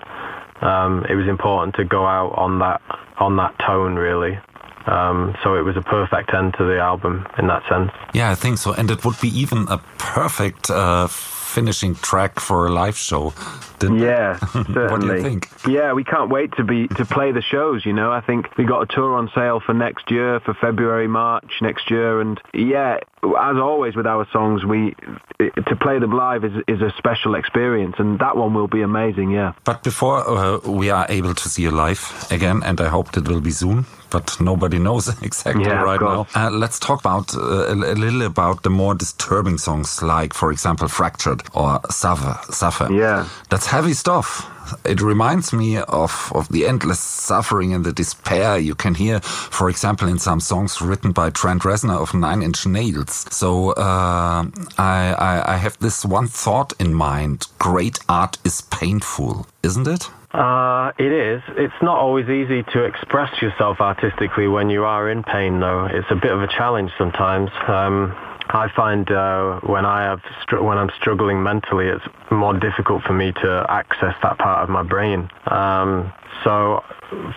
Um, 0.61 1.05
it 1.09 1.15
was 1.15 1.27
important 1.27 1.75
to 1.75 1.83
go 1.83 2.05
out 2.05 2.33
on 2.37 2.59
that 2.59 2.81
on 3.17 3.35
that 3.37 3.57
tone, 3.59 3.95
really. 3.95 4.39
Um, 4.85 5.35
so 5.43 5.55
it 5.55 5.61
was 5.61 5.75
a 5.75 5.81
perfect 5.81 6.33
end 6.33 6.53
to 6.57 6.63
the 6.63 6.79
album 6.79 7.27
in 7.37 7.47
that 7.47 7.67
sense. 7.67 7.91
Yeah, 8.13 8.31
I 8.31 8.35
think 8.35 8.57
so, 8.57 8.73
and 8.73 8.89
it 8.89 9.03
would 9.03 9.19
be 9.19 9.27
even 9.39 9.67
a 9.67 9.79
perfect. 9.97 10.69
Uh, 10.69 11.07
finishing 11.47 11.95
track 11.95 12.39
for 12.39 12.67
a 12.67 12.69
live 12.69 12.97
show. 12.97 13.33
yeah, 13.81 14.37
certainly. 14.37 14.87
what 14.91 15.01
do 15.01 15.07
you 15.07 15.21
think? 15.21 15.49
Yeah, 15.67 15.93
we 15.93 16.03
can't 16.03 16.29
wait 16.29 16.51
to 16.57 16.63
be 16.63 16.87
to 16.89 17.05
play 17.05 17.31
the 17.31 17.41
shows. 17.41 17.85
You 17.85 17.93
know, 17.93 18.11
I 18.11 18.21
think 18.21 18.55
we 18.57 18.65
got 18.65 18.81
a 18.81 18.85
tour 18.93 19.15
on 19.15 19.29
sale 19.33 19.59
for 19.59 19.73
next 19.73 20.11
year, 20.11 20.39
for 20.39 20.53
February, 20.53 21.07
March 21.07 21.51
next 21.61 21.89
year, 21.89 22.21
and 22.21 22.39
yeah, 22.53 22.99
as 23.23 23.57
always 23.57 23.95
with 23.95 24.05
our 24.05 24.27
songs, 24.31 24.63
we 24.65 24.95
to 25.39 25.75
play 25.81 25.99
them 25.99 26.11
live 26.11 26.43
is 26.43 26.53
is 26.67 26.81
a 26.81 26.91
special 26.97 27.35
experience, 27.35 27.95
and 27.99 28.19
that 28.19 28.37
one 28.37 28.53
will 28.53 28.67
be 28.67 28.81
amazing. 28.81 29.31
Yeah. 29.31 29.53
But 29.63 29.83
before 29.83 30.27
uh, 30.27 30.59
we 30.59 30.89
are 30.89 31.05
able 31.09 31.33
to 31.33 31.49
see 31.49 31.63
you 31.63 31.71
live 31.71 32.27
again, 32.31 32.61
and 32.63 32.79
I 32.79 32.87
hope 32.87 33.11
that 33.13 33.27
will 33.27 33.41
be 33.41 33.51
soon 33.51 33.85
but 34.09 34.39
nobody 34.39 34.79
knows 34.87 35.09
exactly 35.21 35.65
yeah, 35.65 35.81
right 35.81 36.01
now. 36.01 36.27
Uh, 36.35 36.49
let's 36.49 36.79
talk 36.79 36.99
about 36.99 37.35
uh, 37.35 37.41
a, 37.41 37.73
a, 37.73 37.95
little 37.95 38.21
about 38.21 38.63
the 38.63 38.69
more 38.69 38.95
disturbing 38.95 39.57
songs, 39.57 40.01
like, 40.01 40.33
for 40.33 40.51
example, 40.51 40.87
Fractured 40.87 41.41
or 41.53 41.79
Suffer. 41.89 42.39
Suffer. 42.51 42.91
Yeah. 42.91 43.27
That's 43.49 43.67
heavy 43.67 43.93
stuff. 43.93 44.49
It 44.85 45.01
reminds 45.01 45.53
me 45.53 45.77
of, 45.77 46.31
of 46.33 46.49
the 46.49 46.67
endless 46.67 46.99
suffering 46.99 47.73
and 47.73 47.85
the 47.85 47.93
despair 47.93 48.57
you 48.57 48.75
can 48.75 48.95
hear, 48.95 49.19
for 49.19 49.69
example, 49.69 50.07
in 50.07 50.19
some 50.19 50.39
songs 50.39 50.81
written 50.81 51.11
by 51.11 51.29
Trent 51.29 51.63
Reznor 51.63 52.01
of 52.01 52.13
Nine 52.13 52.41
Inch 52.41 52.65
Nails. 52.65 53.25
So 53.29 53.71
uh, 53.71 54.45
I, 54.77 55.13
I, 55.13 55.53
I 55.53 55.57
have 55.57 55.77
this 55.79 56.05
one 56.05 56.27
thought 56.27 56.73
in 56.79 56.93
mind. 56.93 57.47
Great 57.59 57.99
art 58.09 58.37
is 58.43 58.61
painful, 58.61 59.47
isn't 59.63 59.87
it? 59.87 60.09
Uh, 60.31 60.91
it 60.99 61.11
is. 61.11 61.41
It's 61.55 61.81
not 61.81 61.97
always 61.97 62.27
easy 62.29 62.61
to 62.73 62.83
express 62.83 63.41
yourself 63.41 63.79
artistically 63.79 64.47
when 64.47 64.69
you 64.69 64.83
are 64.83 65.09
in 65.09 65.23
pain, 65.23 65.59
though. 65.59 65.85
It's 65.85 66.11
a 66.11 66.15
bit 66.15 66.31
of 66.31 66.41
a 66.41 66.47
challenge 66.47 66.91
sometimes. 66.97 67.49
Um, 67.67 68.15
I 68.49 68.69
find 68.75 69.09
uh, 69.11 69.59
when 69.61 69.85
I 69.85 70.03
have 70.03 70.21
str- 70.41 70.61
when 70.61 70.77
I'm 70.77 70.89
struggling 70.99 71.43
mentally, 71.43 71.87
it's 71.87 72.05
more 72.31 72.53
difficult 72.53 73.03
for 73.03 73.13
me 73.13 73.31
to 73.31 73.65
access 73.69 74.15
that 74.23 74.37
part 74.37 74.63
of 74.63 74.69
my 74.69 74.83
brain. 74.83 75.29
Um, 75.47 76.13
so 76.43 76.83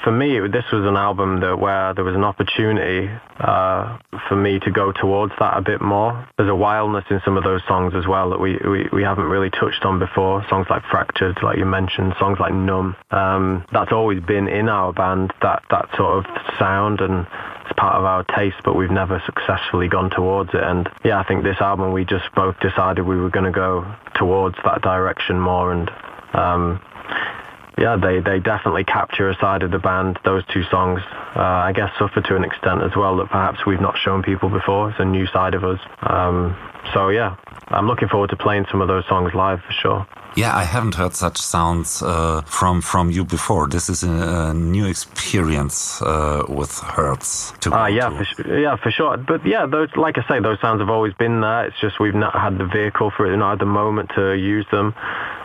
for 0.04 0.11
me, 0.11 0.38
this 0.49 0.64
was 0.73 0.85
an 0.85 0.97
album 0.97 1.40
that 1.40 1.59
where 1.59 1.94
there 1.94 2.04
was 2.04 2.14
an 2.14 2.25
opportunity 2.25 3.09
uh, 3.38 3.99
for 4.28 4.37
me 4.37 4.59
to 4.61 4.70
go 4.70 4.92
towards 4.92 5.32
that 5.38 5.56
a 5.56 5.62
bit 5.62 5.80
more. 5.80 6.28
There's 6.37 6.50
a 6.50 6.54
wildness 6.54 7.04
in 7.11 7.20
some 7.25 7.37
of 7.37 7.44
those 7.44 7.61
songs 7.68 7.94
as 7.94 8.06
well 8.06 8.30
that 8.30 8.40
we, 8.40 8.59
we, 8.64 8.88
we 8.92 9.02
haven't 9.02 9.25
really 9.25 9.50
touched 9.50 9.85
on 9.85 9.99
before. 9.99 10.44
Songs 10.49 10.66
like 10.70 10.82
Fractured, 10.90 11.38
like 11.42 11.59
you 11.59 11.66
mentioned, 11.66 12.14
songs 12.18 12.38
like 12.40 12.52
Numb. 12.52 12.97
Um, 13.11 13.64
that's 13.73 13.92
always 13.92 14.20
been 14.23 14.49
in 14.49 14.68
our 14.68 14.92
band, 14.92 15.32
that, 15.42 15.62
that 15.70 15.88
sort 15.97 16.25
of 16.25 16.25
sound 16.59 17.00
and 17.00 17.26
it's 17.64 17.78
part 17.78 17.94
of 17.94 18.04
our 18.04 18.25
taste, 18.25 18.56
but 18.64 18.75
we've 18.75 18.90
never 18.90 19.23
successfully 19.25 19.88
gone 19.88 20.11
towards 20.11 20.50
it. 20.50 20.62
And 20.62 20.88
yeah, 21.04 21.20
I 21.20 21.25
think 21.25 21.44
this 21.44 21.61
album 21.61 21.92
we 21.92 22.04
just 22.04 22.26
both 22.35 22.59
decided 22.61 23.06
we 23.06 23.16
were 23.16 23.30
going 23.30 23.44
to 23.44 23.52
go 23.52 23.94
towards 24.16 24.56
that 24.64 24.82
direction 24.82 25.38
more. 25.38 25.73
And 25.73 25.90
um, 26.35 26.80
yeah, 27.80 27.96
they, 27.96 28.20
they 28.20 28.38
definitely 28.38 28.84
capture 28.84 29.30
a 29.30 29.34
side 29.37 29.62
of 29.62 29.70
the 29.70 29.78
band. 29.78 30.18
Those 30.25 30.44
two 30.52 30.62
songs, 30.64 31.00
uh, 31.34 31.40
I 31.40 31.72
guess, 31.72 31.90
suffer 31.99 32.20
to 32.20 32.37
an 32.37 32.44
extent 32.44 32.82
as 32.82 32.94
well 32.94 33.16
that 33.16 33.30
perhaps 33.30 33.64
we've 33.66 33.80
not 33.80 33.96
shown 33.96 34.22
people 34.22 34.50
before. 34.50 34.90
It's 34.90 35.00
a 35.00 35.04
new 35.04 35.26
side 35.26 35.54
of 35.54 35.64
us. 35.64 35.80
Um, 36.02 36.56
so 36.92 37.08
yeah, 37.08 37.37
I'm 37.68 37.87
looking 37.87 38.08
forward 38.08 38.30
to 38.30 38.37
playing 38.37 38.66
some 38.70 38.82
of 38.82 38.88
those 38.88 39.06
songs 39.06 39.32
live 39.34 39.62
for 39.62 39.72
sure. 39.72 40.06
Yeah, 40.37 40.54
I 40.54 40.62
haven't 40.62 40.94
heard 40.94 41.14
such 41.14 41.38
sounds 41.38 42.02
uh, 42.02 42.42
from 42.42 42.82
from 42.82 43.10
you 43.10 43.25
before. 43.25 43.66
This 43.66 43.88
is 43.88 44.04
a, 44.04 44.50
a 44.50 44.54
new 44.54 44.87
experience 44.87 46.00
uh, 46.02 46.44
with 46.49 46.78
Hurts. 46.78 47.52
Ah, 47.66 47.84
uh, 47.84 47.87
yeah, 47.87 48.10
for 48.16 48.25
sure. 48.25 48.58
yeah, 48.60 48.76
for 48.76 48.90
sure. 48.90 49.16
But 49.16 49.44
yeah, 49.44 49.66
those, 49.66 49.88
like 49.96 50.18
I 50.18 50.28
say, 50.28 50.40
those 50.40 50.60
sounds 50.60 50.80
have 50.80 50.90
always 50.90 51.14
been 51.14 51.40
there. 51.40 51.66
It's 51.66 51.80
just 51.80 51.99
we've 51.99 52.14
not 52.14 52.34
had 52.34 52.58
the 52.58 52.66
vehicle 52.66 53.10
for 53.16 53.26
it, 53.26 53.37
not 53.37 53.50
had 53.50 53.58
the 53.58 53.72
moment 53.72 54.10
to 54.14 54.34
use 54.34 54.66
them. 54.70 54.94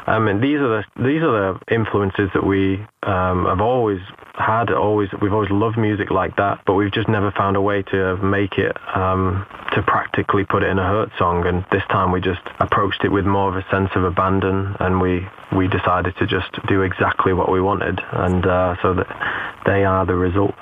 Um, 0.08 0.28
and 0.28 0.42
these 0.42 0.60
are 0.60 0.70
the 0.70 0.84
these 0.98 1.22
are 1.24 1.54
the 1.54 1.74
influences 1.74 2.30
that 2.34 2.46
we 2.46 2.76
um, 3.04 3.46
have 3.46 3.62
always 3.62 4.00
had. 4.36 4.72
Always 4.72 5.10
we've 5.22 5.34
always 5.34 5.50
loved 5.50 5.78
music 5.78 6.12
like 6.12 6.36
that, 6.38 6.62
but 6.66 6.74
we've 6.74 6.92
just 6.92 7.08
never 7.08 7.32
found 7.32 7.56
a 7.56 7.62
way 7.62 7.82
to 7.84 8.18
make 8.18 8.58
it 8.58 8.76
um, 8.96 9.46
to 9.74 9.82
practically 9.82 10.46
put 10.46 10.64
it 10.64 10.70
in 10.70 10.78
a 10.78 10.88
Hurt 10.88 11.10
song. 11.18 11.46
And 11.48 11.66
this 11.72 11.84
time 11.90 12.12
we 12.12 12.22
just 12.22 12.42
approached 12.60 13.04
it 13.04 13.10
with 13.10 13.26
more 13.26 13.50
of 13.50 13.56
a 13.56 13.68
sense 13.72 13.90
of 13.96 14.04
abandon, 14.04 14.76
and 14.80 15.02
we 15.02 15.28
we 15.56 15.68
decided 15.68 16.16
to 16.18 16.28
just 16.28 16.52
do 16.68 16.84
exactly 16.84 17.34
what 17.34 17.52
we 17.52 17.62
wanted, 17.62 18.00
and 18.12 18.46
uh, 18.46 18.76
so 18.82 18.94
that 18.94 19.62
they 19.66 19.86
are 19.86 20.06
the 20.06 20.16
results. 20.16 20.58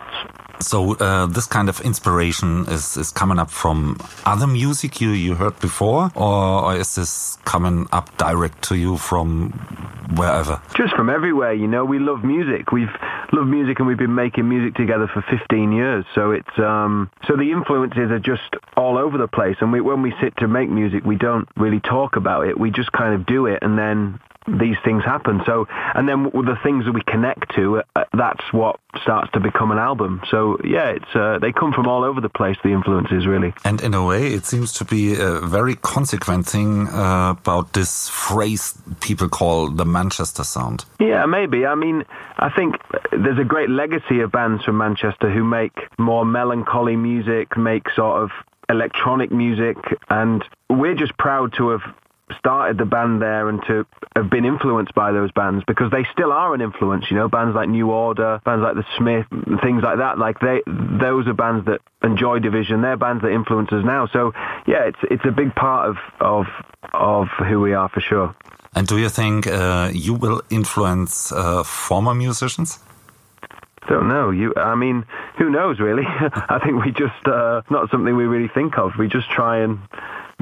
So 0.63 0.95
uh, 0.95 1.27
this 1.27 1.45
kind 1.45 1.69
of 1.69 1.81
inspiration 1.81 2.65
is, 2.67 2.97
is 2.97 3.11
coming 3.11 3.39
up 3.39 3.49
from 3.49 3.97
other 4.25 4.47
music 4.47 5.01
you, 5.01 5.09
you 5.09 5.35
heard 5.35 5.59
before, 5.59 6.11
or, 6.15 6.63
or 6.65 6.75
is 6.75 6.95
this 6.95 7.37
coming 7.45 7.87
up 7.91 8.15
direct 8.17 8.61
to 8.63 8.75
you 8.75 8.97
from 8.97 9.51
wherever? 10.15 10.61
Just 10.75 10.95
from 10.95 11.09
everywhere. 11.09 11.53
You 11.53 11.67
know, 11.67 11.85
we 11.85 11.99
love 11.99 12.23
music. 12.23 12.71
We've 12.71 12.95
loved 13.31 13.49
music 13.49 13.79
and 13.79 13.87
we've 13.87 13.97
been 13.97 14.15
making 14.15 14.47
music 14.47 14.75
together 14.75 15.07
for 15.07 15.23
15 15.29 15.71
years. 15.71 16.05
So 16.15 16.31
it's 16.31 16.59
um, 16.59 17.09
so 17.27 17.35
the 17.35 17.51
influences 17.51 18.11
are 18.11 18.19
just 18.19 18.55
all 18.77 18.97
over 18.97 19.17
the 19.17 19.27
place. 19.27 19.57
And 19.59 19.71
we, 19.71 19.81
when 19.81 20.01
we 20.01 20.13
sit 20.21 20.37
to 20.37 20.47
make 20.47 20.69
music, 20.69 21.03
we 21.03 21.15
don't 21.15 21.47
really 21.57 21.79
talk 21.79 22.15
about 22.15 22.47
it. 22.47 22.59
We 22.59 22.71
just 22.71 22.91
kind 22.91 23.13
of 23.13 23.25
do 23.25 23.47
it, 23.47 23.59
and 23.61 23.77
then 23.77 24.19
these 24.47 24.77
things 24.83 25.03
happen. 25.03 25.41
So, 25.45 25.67
and 25.69 26.07
then 26.07 26.23
the 26.23 26.57
things 26.63 26.85
that 26.85 26.93
we 26.93 27.01
connect 27.01 27.55
to, 27.55 27.83
uh, 27.95 28.03
that's 28.13 28.51
what 28.51 28.79
starts 29.01 29.31
to 29.33 29.39
become 29.39 29.71
an 29.71 29.77
album. 29.77 30.21
So, 30.29 30.57
yeah, 30.63 30.89
it's 30.89 31.15
uh, 31.15 31.39
they 31.39 31.51
come 31.51 31.73
from 31.73 31.87
all 31.87 32.03
over 32.03 32.21
the 32.21 32.29
place. 32.29 32.57
The 32.63 32.69
influences, 32.69 33.25
really. 33.27 33.53
And 33.65 33.81
in 33.81 33.93
a 33.93 34.05
way, 34.05 34.33
it 34.33 34.45
seems 34.45 34.73
to 34.73 34.85
be 34.85 35.19
a 35.19 35.39
very 35.39 35.75
consequent 35.75 36.45
thing 36.45 36.87
uh, 36.87 37.35
about 37.39 37.73
this 37.73 38.09
phrase 38.09 38.77
people 39.01 39.29
call 39.29 39.69
the 39.69 39.85
Manchester 39.85 40.43
sound. 40.43 40.85
Yeah, 40.99 41.25
maybe. 41.25 41.65
I 41.65 41.75
mean, 41.75 42.03
I 42.37 42.49
think 42.49 42.75
there's 43.11 43.39
a 43.39 43.43
great 43.43 43.69
legacy 43.69 44.21
of 44.21 44.31
bands 44.31 44.63
from 44.63 44.77
Manchester 44.77 45.31
who 45.31 45.43
make 45.43 45.73
more 45.97 46.25
melancholy 46.25 46.95
music, 46.95 47.57
make 47.57 47.89
sort 47.95 48.23
of 48.23 48.31
electronic 48.69 49.31
music, 49.31 49.77
and 50.09 50.43
we're 50.69 50.95
just 50.95 51.17
proud 51.17 51.53
to 51.57 51.69
have 51.69 51.81
started 52.39 52.77
the 52.77 52.85
band 52.85 53.21
there 53.21 53.49
and 53.49 53.61
to 53.67 53.85
have 54.15 54.29
been 54.29 54.45
influenced 54.45 54.93
by 54.93 55.11
those 55.11 55.31
bands 55.31 55.63
because 55.67 55.91
they 55.91 56.05
still 56.11 56.31
are 56.31 56.53
an 56.53 56.61
influence. 56.61 57.05
You 57.09 57.17
know, 57.17 57.29
bands 57.29 57.55
like 57.55 57.69
New 57.69 57.91
Order, 57.91 58.41
bands 58.45 58.63
like 58.63 58.75
the 58.75 58.85
Smith, 58.97 59.25
things 59.61 59.83
like 59.83 59.97
that. 59.97 60.17
Like 60.17 60.39
they, 60.39 60.61
those 60.67 61.27
are 61.27 61.33
bands 61.33 61.65
that 61.65 61.81
enjoy 62.03 62.39
Division. 62.39 62.81
They're 62.81 62.97
bands 62.97 63.21
that 63.23 63.31
influence 63.31 63.71
us 63.71 63.83
now. 63.83 64.07
So 64.07 64.33
yeah, 64.67 64.85
it's 64.85 64.99
it's 65.09 65.25
a 65.25 65.31
big 65.31 65.55
part 65.55 65.89
of 65.89 65.97
of 66.19 66.45
of 66.93 67.27
who 67.39 67.59
we 67.59 67.73
are 67.73 67.89
for 67.89 68.01
sure. 68.01 68.35
And 68.75 68.87
do 68.87 68.97
you 68.97 69.09
think 69.09 69.47
uh, 69.47 69.91
you 69.93 70.13
will 70.13 70.41
influence 70.49 71.31
uh, 71.31 71.63
former 71.63 72.15
musicians? 72.15 72.79
Don't 73.87 74.07
know. 74.07 74.31
You, 74.31 74.53
I 74.55 74.75
mean, 74.75 75.05
who 75.37 75.49
knows? 75.49 75.79
Really, 75.79 76.05
I 76.07 76.59
think 76.63 76.83
we 76.83 76.91
just 76.91 77.27
uh, 77.27 77.61
not 77.69 77.91
something 77.91 78.15
we 78.15 78.25
really 78.25 78.47
think 78.47 78.77
of. 78.77 78.91
We 78.97 79.07
just 79.07 79.29
try 79.29 79.59
and 79.59 79.79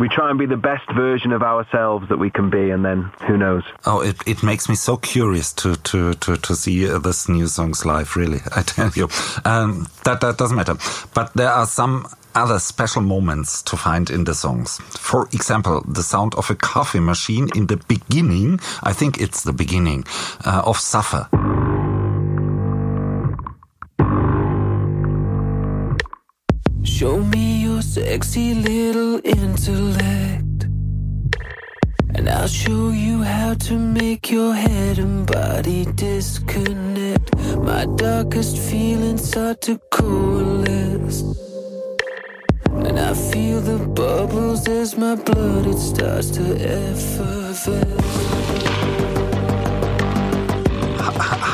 we 0.01 0.09
try 0.09 0.31
and 0.31 0.39
be 0.39 0.47
the 0.47 0.57
best 0.57 0.91
version 0.93 1.31
of 1.31 1.43
ourselves 1.43 2.09
that 2.09 2.17
we 2.17 2.31
can 2.31 2.49
be, 2.49 2.71
and 2.71 2.83
then 2.83 3.11
who 3.27 3.37
knows? 3.37 3.63
Oh, 3.85 4.01
it, 4.01 4.15
it 4.25 4.41
makes 4.41 4.67
me 4.67 4.73
so 4.73 4.97
curious 4.97 5.53
to 5.53 5.75
to 5.75 6.15
to, 6.15 6.37
to 6.37 6.55
see 6.55 6.89
uh, 6.89 6.97
this 6.97 7.29
new 7.29 7.45
songs 7.45 7.85
live. 7.85 8.15
Really, 8.15 8.39
I 8.55 8.63
tell 8.63 8.89
you, 8.95 9.09
um, 9.45 9.87
that 10.03 10.21
that 10.21 10.39
doesn't 10.39 10.57
matter. 10.57 10.75
But 11.13 11.31
there 11.35 11.51
are 11.51 11.67
some 11.67 12.07
other 12.33 12.57
special 12.57 13.03
moments 13.03 13.61
to 13.61 13.77
find 13.77 14.09
in 14.09 14.23
the 14.23 14.33
songs. 14.33 14.79
For 14.89 15.27
example, 15.33 15.83
the 15.87 16.01
sound 16.01 16.33
of 16.33 16.49
a 16.49 16.55
coffee 16.55 16.99
machine 16.99 17.49
in 17.55 17.67
the 17.67 17.77
beginning. 17.77 18.59
I 18.81 18.93
think 18.93 19.21
it's 19.21 19.43
the 19.43 19.53
beginning 19.53 20.05
uh, 20.45 20.63
of 20.65 20.79
Suffer. 20.79 21.29
Show 26.83 27.19
me 27.19 27.40
your 27.40 27.40
sexy 27.93 28.53
little 28.53 29.19
intellect. 29.25 30.63
And 32.15 32.29
I'll 32.29 32.47
show 32.47 32.89
you 32.89 33.21
how 33.21 33.55
to 33.67 33.73
make 33.77 34.31
your 34.31 34.53
head 34.53 34.97
and 34.97 35.27
body 35.27 35.85
disconnect. 35.95 37.35
My 37.57 37.85
darkest 37.97 38.57
feelings 38.57 39.27
start 39.27 39.59
to 39.63 39.77
coalesce. 39.91 41.21
And 42.69 42.97
I 42.97 43.13
feel 43.13 43.59
the 43.59 43.79
bubbles 43.79 44.69
as 44.69 44.95
my 44.97 45.15
blood 45.15 45.67
it 45.67 45.77
starts 45.77 46.29
to 46.31 46.43
effervesce. 46.43 47.67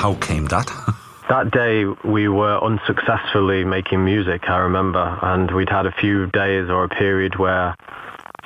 How 0.03 0.13
came 0.21 0.45
that? 0.45 0.86
That 1.29 1.51
day 1.51 1.85
we 2.03 2.27
were 2.27 2.63
unsuccessfully 2.63 3.63
making 3.63 4.03
music, 4.03 4.49
I 4.49 4.57
remember, 4.57 5.19
and 5.21 5.51
we'd 5.51 5.69
had 5.69 5.85
a 5.85 5.91
few 5.91 6.27
days 6.27 6.69
or 6.69 6.85
a 6.85 6.89
period 6.89 7.37
where 7.37 7.75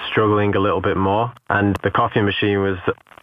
struggling 0.10 0.56
a 0.56 0.60
little 0.60 0.82
bit 0.82 0.98
more, 0.98 1.32
and 1.50 1.78
the 1.84 1.92
coffee 1.92 2.22
machine 2.22 2.60
was 2.60 2.78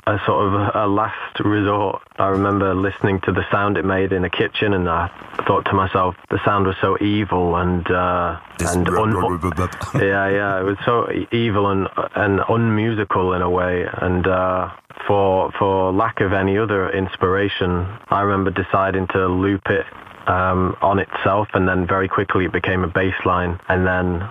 a 0.09 0.19
sort 0.25 0.47
of 0.47 0.75
a 0.75 0.87
last 0.87 1.39
resort. 1.41 2.03
I 2.19 2.29
remember 2.29 2.75
listening 2.75 3.21
to 3.25 3.33
the 3.33 3.45
sound 3.53 3.77
it 3.77 3.85
made 3.85 4.13
in 4.13 4.25
a 4.25 4.31
kitchen, 4.31 4.73
and 4.73 4.89
I 4.89 5.09
thought 5.47 5.67
to 5.67 5.75
myself, 5.75 6.17
the 6.31 6.43
sound 6.45 6.67
was 6.67 6.77
so 6.81 6.97
evil 7.01 7.57
and 7.57 7.87
uh, 7.91 8.41
and 8.61 8.89
un- 8.89 9.13
yeah, 9.95 10.29
yeah, 10.29 10.61
it 10.61 10.65
was 10.65 10.79
so 10.87 11.09
evil 11.31 11.71
and 11.71 11.89
and 12.15 12.41
unmusical 12.49 13.35
in 13.35 13.43
a 13.43 13.51
way, 13.51 13.85
and. 13.93 14.27
Uh, 14.27 14.71
for 15.07 15.53
for 15.59 15.93
lack 15.93 16.21
of 16.21 16.33
any 16.33 16.59
other 16.59 16.91
inspiration, 16.91 17.87
I 18.09 18.23
remember 18.23 18.51
deciding 18.51 19.07
to 19.13 19.29
loop 19.29 19.63
it 19.67 19.87
um, 20.27 20.77
on 20.83 20.99
itself, 20.99 21.49
and 21.55 21.69
then 21.69 21.87
very 21.87 22.09
quickly 22.09 22.47
it 22.47 22.53
became 22.53 22.83
a 22.83 22.89
bass 22.89 23.15
line, 23.25 23.61
and 23.69 23.87
then 23.87 24.29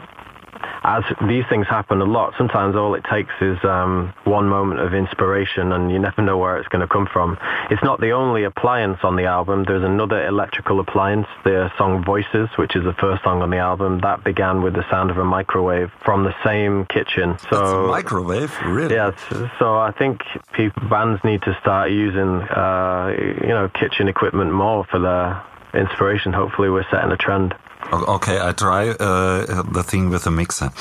as 0.83 1.03
these 1.27 1.43
things 1.49 1.67
happen 1.67 2.01
a 2.01 2.05
lot, 2.05 2.33
sometimes 2.37 2.75
all 2.75 2.95
it 2.95 3.03
takes 3.09 3.33
is 3.41 3.57
um, 3.63 4.13
one 4.23 4.47
moment 4.47 4.79
of 4.79 4.93
inspiration 4.93 5.71
and 5.71 5.91
you 5.91 5.99
never 5.99 6.21
know 6.21 6.37
where 6.37 6.57
it's 6.57 6.67
going 6.69 6.81
to 6.81 6.87
come 6.87 7.07
from. 7.11 7.37
It's 7.69 7.83
not 7.83 7.99
the 7.99 8.11
only 8.11 8.43
appliance 8.43 8.99
on 9.03 9.15
the 9.15 9.25
album. 9.25 9.65
There's 9.65 9.83
another 9.83 10.25
electrical 10.25 10.79
appliance, 10.79 11.27
the 11.43 11.71
song 11.77 12.03
Voices, 12.03 12.49
which 12.57 12.75
is 12.75 12.83
the 12.83 12.93
first 12.93 13.23
song 13.23 13.41
on 13.41 13.49
the 13.49 13.57
album. 13.57 13.99
That 13.99 14.23
began 14.23 14.61
with 14.61 14.73
the 14.73 14.89
sound 14.89 15.11
of 15.11 15.17
a 15.17 15.25
microwave 15.25 15.91
from 16.03 16.23
the 16.23 16.33
same 16.43 16.85
kitchen. 16.85 17.37
So 17.49 17.87
microwave, 17.87 18.57
really? 18.65 18.95
Yes. 18.95 19.13
So 19.59 19.77
I 19.77 19.91
think 19.91 20.21
people, 20.53 20.87
bands 20.89 21.23
need 21.23 21.41
to 21.43 21.57
start 21.61 21.91
using, 21.91 22.41
uh, 22.41 23.13
you 23.41 23.49
know, 23.49 23.69
kitchen 23.69 24.07
equipment 24.07 24.51
more 24.51 24.85
for 24.85 24.99
their 24.99 25.43
inspiration. 25.73 26.33
Hopefully 26.33 26.69
we're 26.69 26.89
setting 26.89 27.11
a 27.11 27.17
trend. 27.17 27.55
Okay, 27.91 28.39
I 28.41 28.51
try 28.51 28.89
uh, 28.89 29.63
the 29.71 29.83
thing 29.83 30.09
with 30.09 30.25
the 30.25 30.31
mixer. 30.31 30.71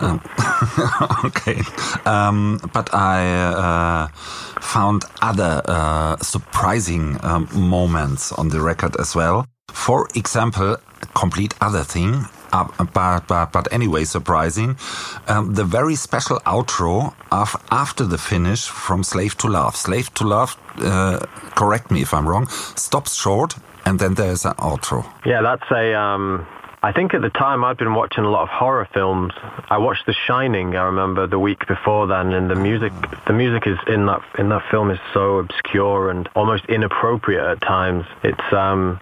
Um, 0.00 0.20
okay, 1.24 1.62
um, 2.04 2.60
but 2.72 2.92
I 2.92 3.24
uh, 3.34 4.08
found 4.60 5.04
other 5.22 5.62
uh, 5.64 6.16
surprising 6.16 7.18
um, 7.22 7.48
moments 7.52 8.32
on 8.32 8.48
the 8.48 8.60
record 8.60 8.96
as 8.98 9.14
well. 9.14 9.46
For 9.70 10.08
example, 10.16 10.76
complete 11.14 11.54
other 11.60 11.84
thing, 11.84 12.26
uh, 12.52 12.84
but, 12.92 13.26
but, 13.26 13.52
but 13.52 13.72
anyway, 13.72 14.04
surprising. 14.04 14.76
Um, 15.28 15.54
the 15.54 15.64
very 15.64 15.94
special 15.94 16.38
outro 16.40 17.14
of, 17.30 17.56
after 17.70 18.04
the 18.04 18.18
finish 18.18 18.66
from 18.66 19.02
Slave 19.04 19.36
to 19.38 19.48
Love. 19.48 19.76
Slave 19.76 20.12
to 20.14 20.24
Love, 20.24 20.56
uh, 20.78 21.20
correct 21.54 21.90
me 21.90 22.02
if 22.02 22.12
I'm 22.14 22.28
wrong, 22.28 22.48
stops 22.48 23.14
short 23.14 23.54
and 23.84 23.98
then 23.98 24.14
there's 24.14 24.44
an 24.44 24.54
outro. 24.54 25.06
Yeah, 25.24 25.42
that's 25.42 25.70
a. 25.70 25.94
Um, 25.94 26.46
I 26.82 26.92
think 26.92 27.12
at 27.12 27.20
the 27.20 27.30
time 27.30 27.62
I'd 27.62 27.76
been 27.76 27.94
watching 27.94 28.24
a 28.24 28.30
lot 28.30 28.42
of 28.42 28.48
horror 28.48 28.88
films. 28.94 29.34
I 29.68 29.78
watched 29.78 30.06
The 30.06 30.14
Shining. 30.14 30.76
I 30.76 30.84
remember 30.84 31.26
the 31.26 31.38
week 31.38 31.66
before 31.66 32.06
then, 32.06 32.32
and 32.32 32.50
the 32.50 32.54
music, 32.54 32.92
the 33.26 33.34
music 33.34 33.66
is 33.66 33.78
in 33.86 34.06
that 34.06 34.22
in 34.38 34.48
that 34.48 34.62
film 34.70 34.90
is 34.90 34.98
so 35.12 35.38
obscure 35.38 36.10
and 36.10 36.28
almost 36.34 36.64
inappropriate 36.66 37.44
at 37.44 37.60
times. 37.60 38.06
It's 38.22 38.52
um, 38.52 39.00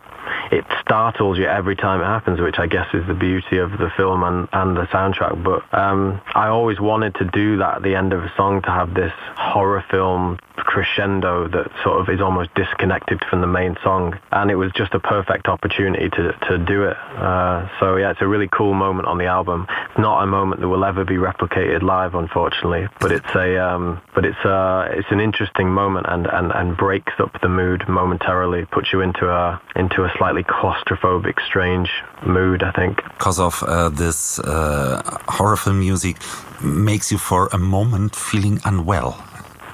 it 0.50 0.64
startles 0.80 1.38
you 1.38 1.46
every 1.46 1.76
time 1.76 2.00
it 2.00 2.04
happens, 2.04 2.40
which 2.40 2.58
I 2.58 2.66
guess 2.66 2.86
is 2.94 3.06
the 3.06 3.14
beauty 3.14 3.58
of 3.58 3.72
the 3.72 3.90
film 3.96 4.22
and, 4.22 4.48
and 4.52 4.76
the 4.76 4.86
soundtrack. 4.86 5.42
But 5.42 5.62
um, 5.78 6.20
I 6.34 6.48
always 6.48 6.80
wanted 6.80 7.14
to 7.16 7.24
do 7.24 7.58
that 7.58 7.76
at 7.76 7.82
the 7.82 7.94
end 7.94 8.12
of 8.12 8.22
a 8.22 8.32
song 8.36 8.62
to 8.62 8.70
have 8.70 8.94
this 8.94 9.12
horror 9.36 9.84
film 9.90 10.38
crescendo 10.56 11.48
that 11.48 11.70
sort 11.84 12.00
of 12.00 12.12
is 12.12 12.20
almost 12.20 12.52
disconnected 12.54 13.22
from 13.30 13.40
the 13.40 13.46
main 13.46 13.76
song. 13.82 14.18
And 14.32 14.50
it 14.50 14.56
was 14.56 14.72
just 14.72 14.92
a 14.94 15.00
perfect 15.00 15.48
opportunity 15.48 16.08
to, 16.10 16.32
to 16.48 16.58
do 16.58 16.84
it. 16.84 16.96
Uh, 16.96 17.68
so 17.80 17.96
yeah, 17.96 18.10
it's 18.10 18.20
a 18.20 18.26
really 18.26 18.48
cool 18.48 18.74
moment 18.74 19.06
on 19.06 19.18
the 19.18 19.26
album. 19.26 19.66
It's 19.90 19.98
not 19.98 20.22
a 20.22 20.26
moment 20.26 20.60
that 20.60 20.68
will 20.68 20.84
ever 20.84 21.04
be 21.04 21.14
replicated 21.14 21.82
live, 21.82 22.14
unfortunately, 22.14 22.88
but 23.00 23.12
it's 23.12 23.34
a 23.34 23.58
um, 23.58 24.00
but 24.14 24.24
it's 24.24 24.44
uh, 24.44 24.88
it's 24.90 25.10
an 25.10 25.20
interesting 25.20 25.70
moment 25.70 26.06
and, 26.08 26.26
and, 26.26 26.52
and 26.52 26.76
breaks 26.76 27.12
up 27.18 27.40
the 27.40 27.48
mood 27.48 27.84
momentarily, 27.88 28.64
puts 28.66 28.92
you 28.92 29.00
into 29.00 29.28
a 29.28 29.60
into 29.76 30.04
a 30.04 30.12
slightly 30.18 30.37
claustrophobic, 30.42 31.40
strange 31.46 31.90
mood. 32.26 32.62
I 32.62 32.72
think 32.72 33.02
because 33.18 33.38
of 33.38 33.62
uh, 33.62 33.88
this 33.88 34.38
uh, 34.40 35.02
horror 35.28 35.56
film 35.56 35.80
music 35.80 36.16
makes 36.62 37.12
you 37.12 37.18
for 37.18 37.48
a 37.52 37.58
moment 37.58 38.16
feeling 38.16 38.60
unwell. 38.64 39.22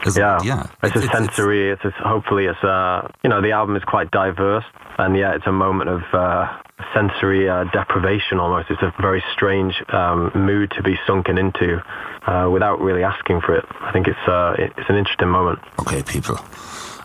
Is 0.07 0.19
yeah, 0.19 0.37
it? 0.37 0.45
yeah. 0.45 0.67
It's, 0.83 0.97
it's 0.97 1.07
a 1.07 1.09
sensory. 1.09 1.71
It's, 1.71 1.81
it's, 1.85 1.97
hopefully 1.97 2.47
it's 2.47 2.63
uh 2.63 3.09
you 3.23 3.31
know 3.31 3.41
the 3.41 3.53
album 3.53 3.77
is 3.77 3.85
quite 3.85 4.11
diverse, 4.11 4.65
and 4.99 5.17
yeah, 5.17 5.35
it's 5.35 5.47
a 5.47 5.53
moment 5.53 5.89
of 5.91 6.03
uh, 6.13 6.47
sensory 6.93 7.49
uh, 7.49 7.65
deprivation 7.73 8.39
almost. 8.39 8.71
It's 8.71 8.83
a 8.83 8.93
very 9.01 9.23
strange 9.33 9.75
um, 9.89 10.31
mood 10.35 10.73
to 10.77 10.83
be 10.83 10.99
sunken 11.07 11.39
into 11.39 11.83
uh, 12.27 12.49
without 12.51 12.81
really 12.81 13.03
asking 13.03 13.41
for 13.41 13.57
it. 13.57 13.65
I 13.81 13.93
think 13.93 14.07
it's 14.07 14.29
uh, 14.29 14.55
it's 14.59 14.89
an 14.89 14.97
interesting 14.97 15.29
moment. 15.29 15.61
Okay, 15.81 16.03
people. 16.03 16.39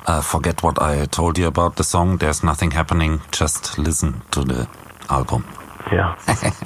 Uh, 0.06 0.22
forget 0.22 0.64
what 0.64 0.82
I 0.82 1.06
told 1.06 1.38
you 1.38 1.48
about 1.48 1.76
the 1.76 1.84
song. 1.84 2.18
There's 2.18 2.44
nothing 2.44 2.72
happening. 2.72 3.22
Just 3.32 3.78
listen 3.78 4.22
to 4.32 4.44
the 4.44 4.68
album. 5.10 5.44
Yeah. 5.92 6.16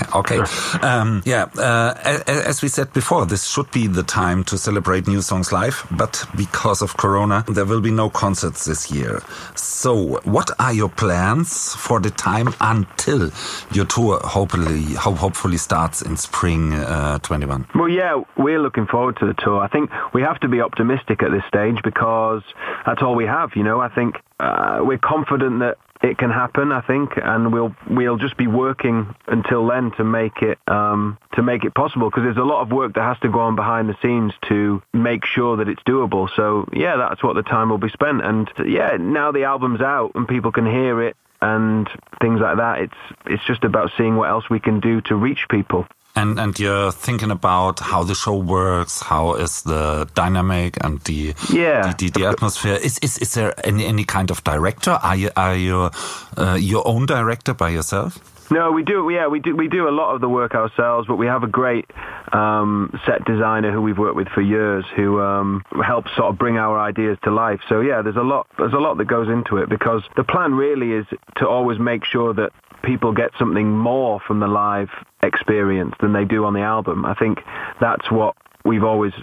okay. 0.16 0.40
Um, 0.82 1.22
yeah. 1.26 1.46
Uh, 1.58 1.94
as 2.28 2.62
we 2.62 2.68
said 2.68 2.92
before, 2.94 3.26
this 3.26 3.48
should 3.48 3.72
be 3.72 3.88
the 3.88 4.04
time 4.04 4.44
to 4.46 4.58
celebrate 4.58 5.08
new 5.08 5.22
songs 5.22 5.52
live, 5.52 5.86
but 5.92 6.26
because 6.36 6.82
of 6.82 6.98
Corona, 6.98 7.44
there 7.48 7.66
will 7.66 7.82
be 7.82 7.92
no 7.92 8.10
concerts 8.10 8.66
this 8.66 8.92
year. 8.92 9.22
So, 9.56 10.20
what 10.24 10.52
are 10.60 10.74
your 10.74 10.90
plans 10.90 11.74
for 11.76 12.00
the 12.00 12.10
time 12.10 12.54
until 12.62 13.32
your 13.72 13.86
tour 13.86 14.20
hopefully 14.24 14.94
hopefully 14.96 15.58
starts 15.58 16.02
in 16.02 16.18
spring 16.18 16.74
uh, 16.74 17.20
21? 17.20 17.68
Well, 17.76 17.90
yeah, 17.90 18.24
we're 18.38 18.60
looking 18.60 18.88
forward 18.88 19.18
to 19.18 19.26
the 19.26 19.34
tour. 19.34 19.60
I 19.60 19.68
think 19.68 19.90
we 20.14 20.22
have 20.22 20.40
to 20.42 20.48
be 20.48 20.62
optimistic 20.62 21.24
at 21.24 21.32
this 21.32 21.44
stage 21.48 21.78
because 21.84 22.44
that's 22.86 23.02
all 23.02 23.16
we 23.16 23.26
have. 23.26 23.52
You 23.56 23.64
know, 23.64 23.80
I 23.80 23.90
think 23.90 24.16
uh, 24.40 24.80
we're 24.82 24.98
confident 24.98 25.60
that 25.60 25.78
it 26.04 26.18
can 26.18 26.30
happen, 26.30 26.74
I 26.74 26.82
think, 26.82 27.12
and 27.16 27.54
we'll 27.54 27.74
we'll 27.90 28.18
just 28.18 28.36
be 28.36 28.46
working 28.46 29.16
until 29.26 29.66
then 29.68 29.92
to 29.92 30.04
make 30.04 30.42
it 30.42 30.60
um, 30.68 31.18
to 31.36 31.42
make 31.42 31.64
it 31.64 31.74
possible 31.74 32.10
because 32.10 32.24
there's 32.24 32.38
a 32.38 32.44
lot 32.44 32.62
of 32.62 32.72
work 32.72 32.94
that 32.96 33.02
has 33.02 33.18
to 33.22 33.30
go 33.30 33.40
on 33.40 33.56
behind 33.56 33.88
the 33.88 33.96
scenes 34.02 34.34
to 34.50 34.84
make 34.94 35.26
sure 35.26 35.58
that 35.58 35.70
it's 35.70 35.82
doable. 35.84 36.28
So 36.36 36.68
yeah, 36.74 36.98
that's 36.98 37.24
what 37.24 37.36
the 37.36 37.42
time 37.42 37.70
will 37.70 37.78
be 37.78 37.90
spent. 37.90 38.24
And 38.24 38.52
yeah, 38.66 38.98
now 39.00 39.32
the 39.32 39.46
album's 39.46 39.80
out 39.80 40.12
and 40.16 40.28
people 40.28 40.52
can 40.52 40.66
hear 40.66 41.02
it 41.02 41.16
and 41.42 41.90
things 42.22 42.42
like 42.42 42.58
that. 42.58 42.82
It's 42.82 43.18
it's 43.26 43.46
just 43.46 43.64
about 43.64 43.92
seeing 43.98 44.18
what 44.18 44.30
else 44.30 44.50
we 44.50 44.60
can 44.60 44.82
do 44.82 45.00
to 45.02 45.16
reach 45.16 45.48
people 45.50 45.88
and 46.16 46.40
and 46.40 46.60
you're 46.60 46.92
thinking 46.92 47.32
about 47.32 47.80
how 47.80 48.04
the 48.04 48.16
show 48.16 48.36
works, 48.36 49.02
how 49.02 49.34
is 49.36 49.64
the 49.64 50.08
dynamic 50.14 50.78
and 50.84 51.00
the 51.02 51.34
yeah 51.52 51.94
the, 51.94 52.10
the, 52.10 52.20
the 52.20 52.26
atmosphere. 52.26 52.76
Is, 52.76 53.00
is 53.00 53.18
is 53.18 53.34
there 53.34 53.54
any 53.66 53.86
any 53.86 54.04
kind 54.04 54.32
of 54.32 54.44
director? 54.44 54.92
Are 54.92 55.16
you 55.16 55.30
are 55.36 55.56
you 55.56 55.90
uh, 56.38 56.58
your 56.60 56.88
own 56.88 57.06
director 57.06 57.54
by 57.54 57.70
yourself? 57.70 58.20
No, 58.52 58.72
we 58.72 58.84
do. 58.84 59.10
Yeah, 59.10 59.28
we 59.28 59.40
do. 59.40 59.56
We 59.56 59.68
do 59.68 59.88
a 59.88 59.92
lot 59.92 60.14
of 60.14 60.22
the 60.22 60.30
work 60.30 60.54
ourselves, 60.54 61.08
but 61.08 61.16
we 61.16 61.26
have 61.26 61.44
a 61.44 61.48
great 61.48 61.90
um, 62.34 63.00
set 63.06 63.24
designer 63.26 63.72
who 63.72 63.82
we've 63.82 63.98
worked 63.98 64.16
with 64.16 64.28
for 64.30 64.42
years, 64.42 64.84
who 64.96 65.22
um, 65.22 65.64
helps 65.86 66.10
sort 66.16 66.32
of 66.32 66.38
bring 66.38 66.58
our 66.58 66.80
ideas 66.80 67.18
to 67.24 67.32
life. 67.32 67.60
So 67.70 67.82
yeah, 67.82 68.02
there's 68.02 68.16
a 68.16 68.22
lot. 68.22 68.48
There's 68.58 68.74
a 68.74 68.80
lot 68.80 68.98
that 68.98 69.06
goes 69.06 69.30
into 69.30 69.58
it 69.58 69.70
because 69.70 70.02
the 70.16 70.24
plan 70.24 70.54
really 70.54 70.92
is 70.92 71.06
to 71.38 71.48
always 71.48 71.80
make 71.80 72.04
sure 72.06 72.34
that 72.34 72.52
people 72.84 73.14
get 73.14 73.32
something 73.40 73.72
more 73.72 74.20
from 74.28 74.40
the 74.40 74.48
live 74.48 74.90
experience 75.22 75.96
than 76.02 76.14
they 76.14 76.26
do 76.26 76.44
on 76.46 76.54
the 76.54 76.62
album. 76.62 77.06
I 77.06 77.14
think 77.14 77.40
that's 77.80 78.12
what 78.12 78.36
we've 78.66 78.84
always 78.84 79.14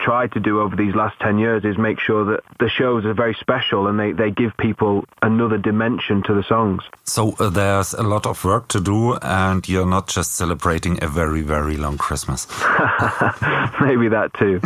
tried 0.00 0.32
to 0.32 0.40
do 0.40 0.60
over 0.60 0.76
these 0.76 0.94
last 0.94 1.18
10 1.20 1.38
years 1.38 1.64
is 1.64 1.76
make 1.76 1.98
sure 1.98 2.24
that 2.24 2.40
the 2.60 2.68
shows 2.68 3.04
are 3.04 3.14
very 3.14 3.34
special 3.34 3.86
and 3.86 3.98
they, 3.98 4.12
they 4.12 4.30
give 4.30 4.56
people 4.56 5.04
another 5.22 5.58
dimension 5.58 6.22
to 6.24 6.34
the 6.34 6.42
songs. 6.42 6.82
So 7.04 7.34
uh, 7.38 7.50
there's 7.50 7.94
a 7.94 8.02
lot 8.02 8.26
of 8.26 8.44
work 8.44 8.68
to 8.68 8.80
do 8.80 9.16
and 9.22 9.68
you're 9.68 9.86
not 9.86 10.08
just 10.08 10.34
celebrating 10.34 11.02
a 11.02 11.08
very, 11.08 11.42
very 11.42 11.76
long 11.76 11.98
Christmas. 11.98 12.46
Maybe 13.80 14.08
that 14.08 14.30
too. 14.34 14.60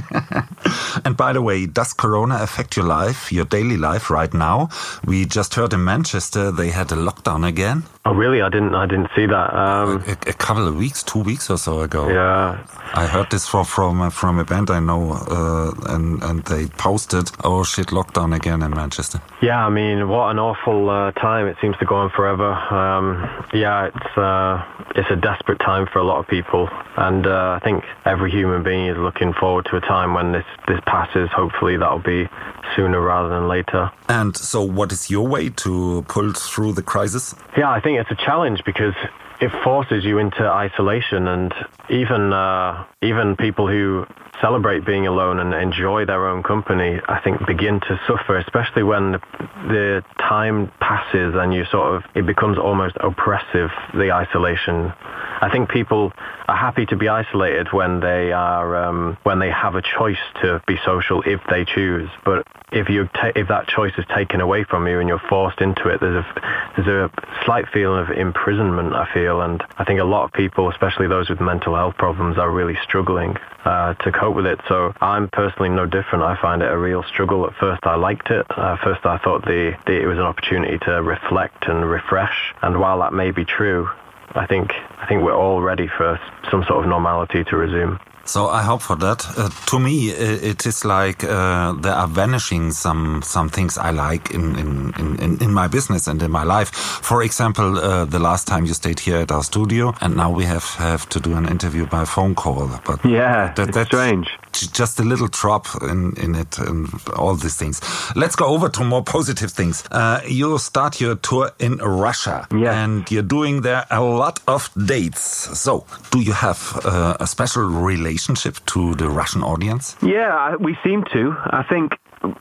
and 1.04 1.16
by 1.16 1.32
the 1.32 1.42
way, 1.42 1.66
does 1.66 1.92
Corona 1.92 2.38
affect 2.42 2.76
your 2.76 2.86
life, 2.86 3.32
your 3.32 3.44
daily 3.44 3.76
life 3.76 4.10
right 4.10 4.32
now? 4.32 4.68
We 5.04 5.24
just 5.24 5.54
heard 5.54 5.72
in 5.72 5.84
Manchester 5.84 6.50
they 6.50 6.70
had 6.70 6.92
a 6.92 6.96
lockdown 6.96 7.46
again. 7.46 7.84
Oh, 8.04 8.12
really? 8.12 8.42
I 8.42 8.48
didn't. 8.48 8.74
I 8.74 8.86
didn't 8.86 9.10
see 9.14 9.26
that. 9.26 9.54
Um, 9.54 10.02
a, 10.06 10.12
a, 10.30 10.32
couple 10.32 10.66
of 10.66 10.76
weeks, 10.76 11.04
two 11.04 11.20
weeks 11.20 11.48
or 11.50 11.56
so 11.56 11.82
ago. 11.82 12.08
Yeah. 12.08 12.66
I 12.94 13.06
heard 13.06 13.30
this 13.30 13.46
from 13.46 13.64
from 13.64 14.10
from 14.10 14.40
a 14.40 14.44
band 14.44 14.70
I 14.70 14.80
know, 14.80 15.21
uh, 15.28 15.94
and 15.94 16.22
and 16.22 16.44
they 16.44 16.66
posted, 16.66 17.30
"Oh 17.44 17.64
shit, 17.64 17.88
lockdown 17.88 18.34
again 18.34 18.62
in 18.62 18.70
Manchester." 18.70 19.20
Yeah, 19.40 19.64
I 19.66 19.70
mean, 19.70 20.08
what 20.08 20.30
an 20.30 20.38
awful 20.38 20.90
uh, 20.90 21.12
time. 21.12 21.46
It 21.46 21.56
seems 21.60 21.76
to 21.78 21.84
go 21.84 21.96
on 21.96 22.10
forever. 22.10 22.52
Um, 22.52 23.28
yeah, 23.52 23.86
it's 23.86 24.18
uh, 24.18 24.64
it's 24.94 25.10
a 25.10 25.16
desperate 25.16 25.60
time 25.60 25.86
for 25.92 25.98
a 25.98 26.04
lot 26.04 26.18
of 26.18 26.26
people, 26.26 26.68
and 26.96 27.26
uh, 27.26 27.58
I 27.60 27.64
think 27.64 27.84
every 28.04 28.30
human 28.30 28.62
being 28.62 28.86
is 28.86 28.96
looking 28.96 29.32
forward 29.32 29.66
to 29.70 29.76
a 29.76 29.80
time 29.80 30.14
when 30.14 30.32
this 30.32 30.46
this 30.68 30.80
passes. 30.86 31.28
Hopefully, 31.30 31.76
that'll 31.76 31.98
be 31.98 32.28
sooner 32.76 33.00
rather 33.00 33.28
than 33.28 33.48
later. 33.48 33.90
And 34.08 34.36
so, 34.36 34.62
what 34.62 34.92
is 34.92 35.10
your 35.10 35.26
way 35.26 35.48
to 35.48 36.04
pull 36.08 36.32
through 36.32 36.72
the 36.72 36.82
crisis? 36.82 37.34
Yeah, 37.56 37.70
I 37.70 37.80
think 37.80 37.98
it's 37.98 38.10
a 38.10 38.24
challenge 38.24 38.62
because 38.64 38.94
it 39.40 39.50
forces 39.64 40.04
you 40.04 40.18
into 40.18 40.42
isolation, 40.48 41.26
and 41.26 41.52
even 41.90 42.32
uh, 42.32 42.84
even 43.02 43.36
people 43.36 43.66
who 43.66 44.06
celebrate 44.42 44.84
being 44.84 45.06
alone 45.06 45.38
and 45.38 45.54
enjoy 45.54 46.04
their 46.04 46.26
own 46.26 46.42
company, 46.42 47.00
I 47.08 47.20
think 47.20 47.46
begin 47.46 47.80
to 47.80 48.00
suffer, 48.06 48.36
especially 48.36 48.82
when 48.82 49.12
the, 49.12 49.20
the 49.68 50.04
time 50.18 50.70
passes 50.80 51.34
and 51.34 51.54
you 51.54 51.64
sort 51.70 51.94
of 51.94 52.02
it 52.14 52.26
becomes 52.26 52.58
almost 52.58 52.96
oppressive 53.00 53.70
the 53.94 54.12
isolation. 54.12 54.92
I 55.40 55.48
think 55.50 55.70
people 55.70 56.12
are 56.48 56.56
happy 56.56 56.86
to 56.86 56.96
be 56.96 57.08
isolated 57.08 57.72
when 57.72 58.00
they 58.00 58.32
are 58.32 58.76
um, 58.76 59.16
when 59.22 59.38
they 59.38 59.50
have 59.50 59.74
a 59.76 59.82
choice 59.82 60.22
to 60.42 60.62
be 60.66 60.76
social 60.84 61.22
if 61.22 61.40
they 61.48 61.64
choose. 61.64 62.10
But 62.24 62.46
if 62.72 62.88
you 62.88 63.08
ta- 63.08 63.32
if 63.36 63.48
that 63.48 63.68
choice 63.68 63.92
is 63.98 64.04
taken 64.14 64.40
away 64.40 64.64
from 64.64 64.86
you 64.86 64.98
and 64.98 65.08
you're 65.08 65.22
forced 65.28 65.60
into 65.60 65.88
it, 65.88 66.00
there's 66.00 66.24
a 66.24 66.72
there's 66.76 66.88
a 66.88 67.10
slight 67.44 67.66
feeling 67.72 68.00
of 68.00 68.10
imprisonment. 68.10 68.94
I 68.94 69.12
feel, 69.12 69.40
and 69.40 69.62
I 69.76 69.84
think 69.84 70.00
a 70.00 70.04
lot 70.04 70.24
of 70.24 70.32
people, 70.32 70.70
especially 70.70 71.06
those 71.08 71.28
with 71.28 71.40
mental 71.40 71.74
health 71.74 71.96
problems, 71.96 72.38
are 72.38 72.50
really 72.50 72.78
struggling 72.82 73.36
uh, 73.64 73.94
to 73.94 74.12
cope 74.12 74.31
with 74.34 74.46
it. 74.46 74.60
So 74.68 74.92
I'm 75.00 75.28
personally 75.28 75.68
no 75.68 75.86
different. 75.86 76.24
I 76.24 76.40
find 76.40 76.62
it 76.62 76.70
a 76.70 76.78
real 76.78 77.02
struggle. 77.02 77.46
At 77.46 77.54
first, 77.56 77.80
I 77.84 77.96
liked 77.96 78.30
it. 78.30 78.46
First, 78.82 79.04
I 79.04 79.18
thought 79.18 79.44
the, 79.44 79.76
the 79.86 80.00
it 80.00 80.06
was 80.06 80.18
an 80.18 80.24
opportunity 80.24 80.78
to 80.86 81.02
reflect 81.02 81.66
and 81.68 81.88
refresh. 81.88 82.54
And 82.62 82.80
while 82.80 83.00
that 83.00 83.12
may 83.12 83.30
be 83.30 83.44
true, 83.44 83.88
I 84.34 84.46
think 84.46 84.72
I 84.98 85.06
think 85.06 85.22
we're 85.22 85.36
all 85.36 85.60
ready 85.60 85.88
for 85.88 86.18
some 86.50 86.64
sort 86.64 86.84
of 86.84 86.88
normality 86.88 87.44
to 87.44 87.56
resume. 87.56 88.00
So 88.24 88.48
I 88.48 88.62
hope 88.62 88.82
for 88.82 88.96
that. 88.96 89.26
Uh, 89.36 89.50
to 89.66 89.78
me, 89.78 90.10
it 90.10 90.66
is 90.66 90.84
like 90.84 91.24
uh, 91.24 91.72
there 91.72 91.94
are 91.94 92.06
vanishing 92.06 92.72
some 92.72 93.22
some 93.22 93.48
things 93.48 93.78
I 93.78 93.90
like 93.90 94.30
in 94.30 94.56
in, 94.56 94.94
in, 94.98 95.42
in 95.42 95.52
my 95.52 95.68
business 95.68 96.06
and 96.06 96.22
in 96.22 96.30
my 96.30 96.44
life. 96.44 96.70
For 97.02 97.22
example, 97.22 97.78
uh, 97.78 98.04
the 98.04 98.18
last 98.18 98.46
time 98.46 98.64
you 98.64 98.74
stayed 98.74 99.00
here 99.00 99.18
at 99.18 99.32
our 99.32 99.42
studio, 99.42 99.94
and 100.00 100.16
now 100.16 100.30
we 100.30 100.44
have 100.44 100.64
have 100.78 101.08
to 101.08 101.20
do 101.20 101.34
an 101.34 101.48
interview 101.48 101.86
by 101.86 102.04
phone 102.04 102.34
call. 102.34 102.70
But 102.84 103.04
yeah, 103.04 103.52
that, 103.54 103.72
that's 103.72 103.88
strange. 103.88 104.28
Just 104.52 105.00
a 105.00 105.04
little 105.04 105.28
drop 105.28 105.66
in 105.82 106.14
in 106.16 106.34
it 106.34 106.58
and 106.58 106.88
all 107.16 107.34
these 107.34 107.56
things. 107.56 107.80
Let's 108.14 108.36
go 108.36 108.46
over 108.46 108.68
to 108.68 108.84
more 108.84 109.02
positive 109.02 109.50
things. 109.50 109.84
Uh, 109.90 110.20
you 110.26 110.58
start 110.58 111.00
your 111.00 111.16
tour 111.16 111.50
in 111.58 111.76
Russia, 111.76 112.46
yeah. 112.50 112.84
and 112.84 113.10
you're 113.10 113.22
doing 113.22 113.62
there 113.62 113.86
a 113.90 114.00
lot 114.02 114.40
of 114.46 114.70
dates. 114.86 115.58
So, 115.58 115.84
do 116.10 116.20
you 116.20 116.32
have 116.32 116.80
uh, 116.84 117.16
a 117.20 117.26
special 117.26 117.62
relationship? 117.62 118.12
relationship 118.12 118.64
to 118.66 118.94
the 118.94 119.08
Russian 119.08 119.42
audience? 119.42 119.96
Yeah, 120.02 120.56
we 120.56 120.76
seem 120.84 121.04
to. 121.12 121.34
I 121.46 121.64
think 121.68 121.92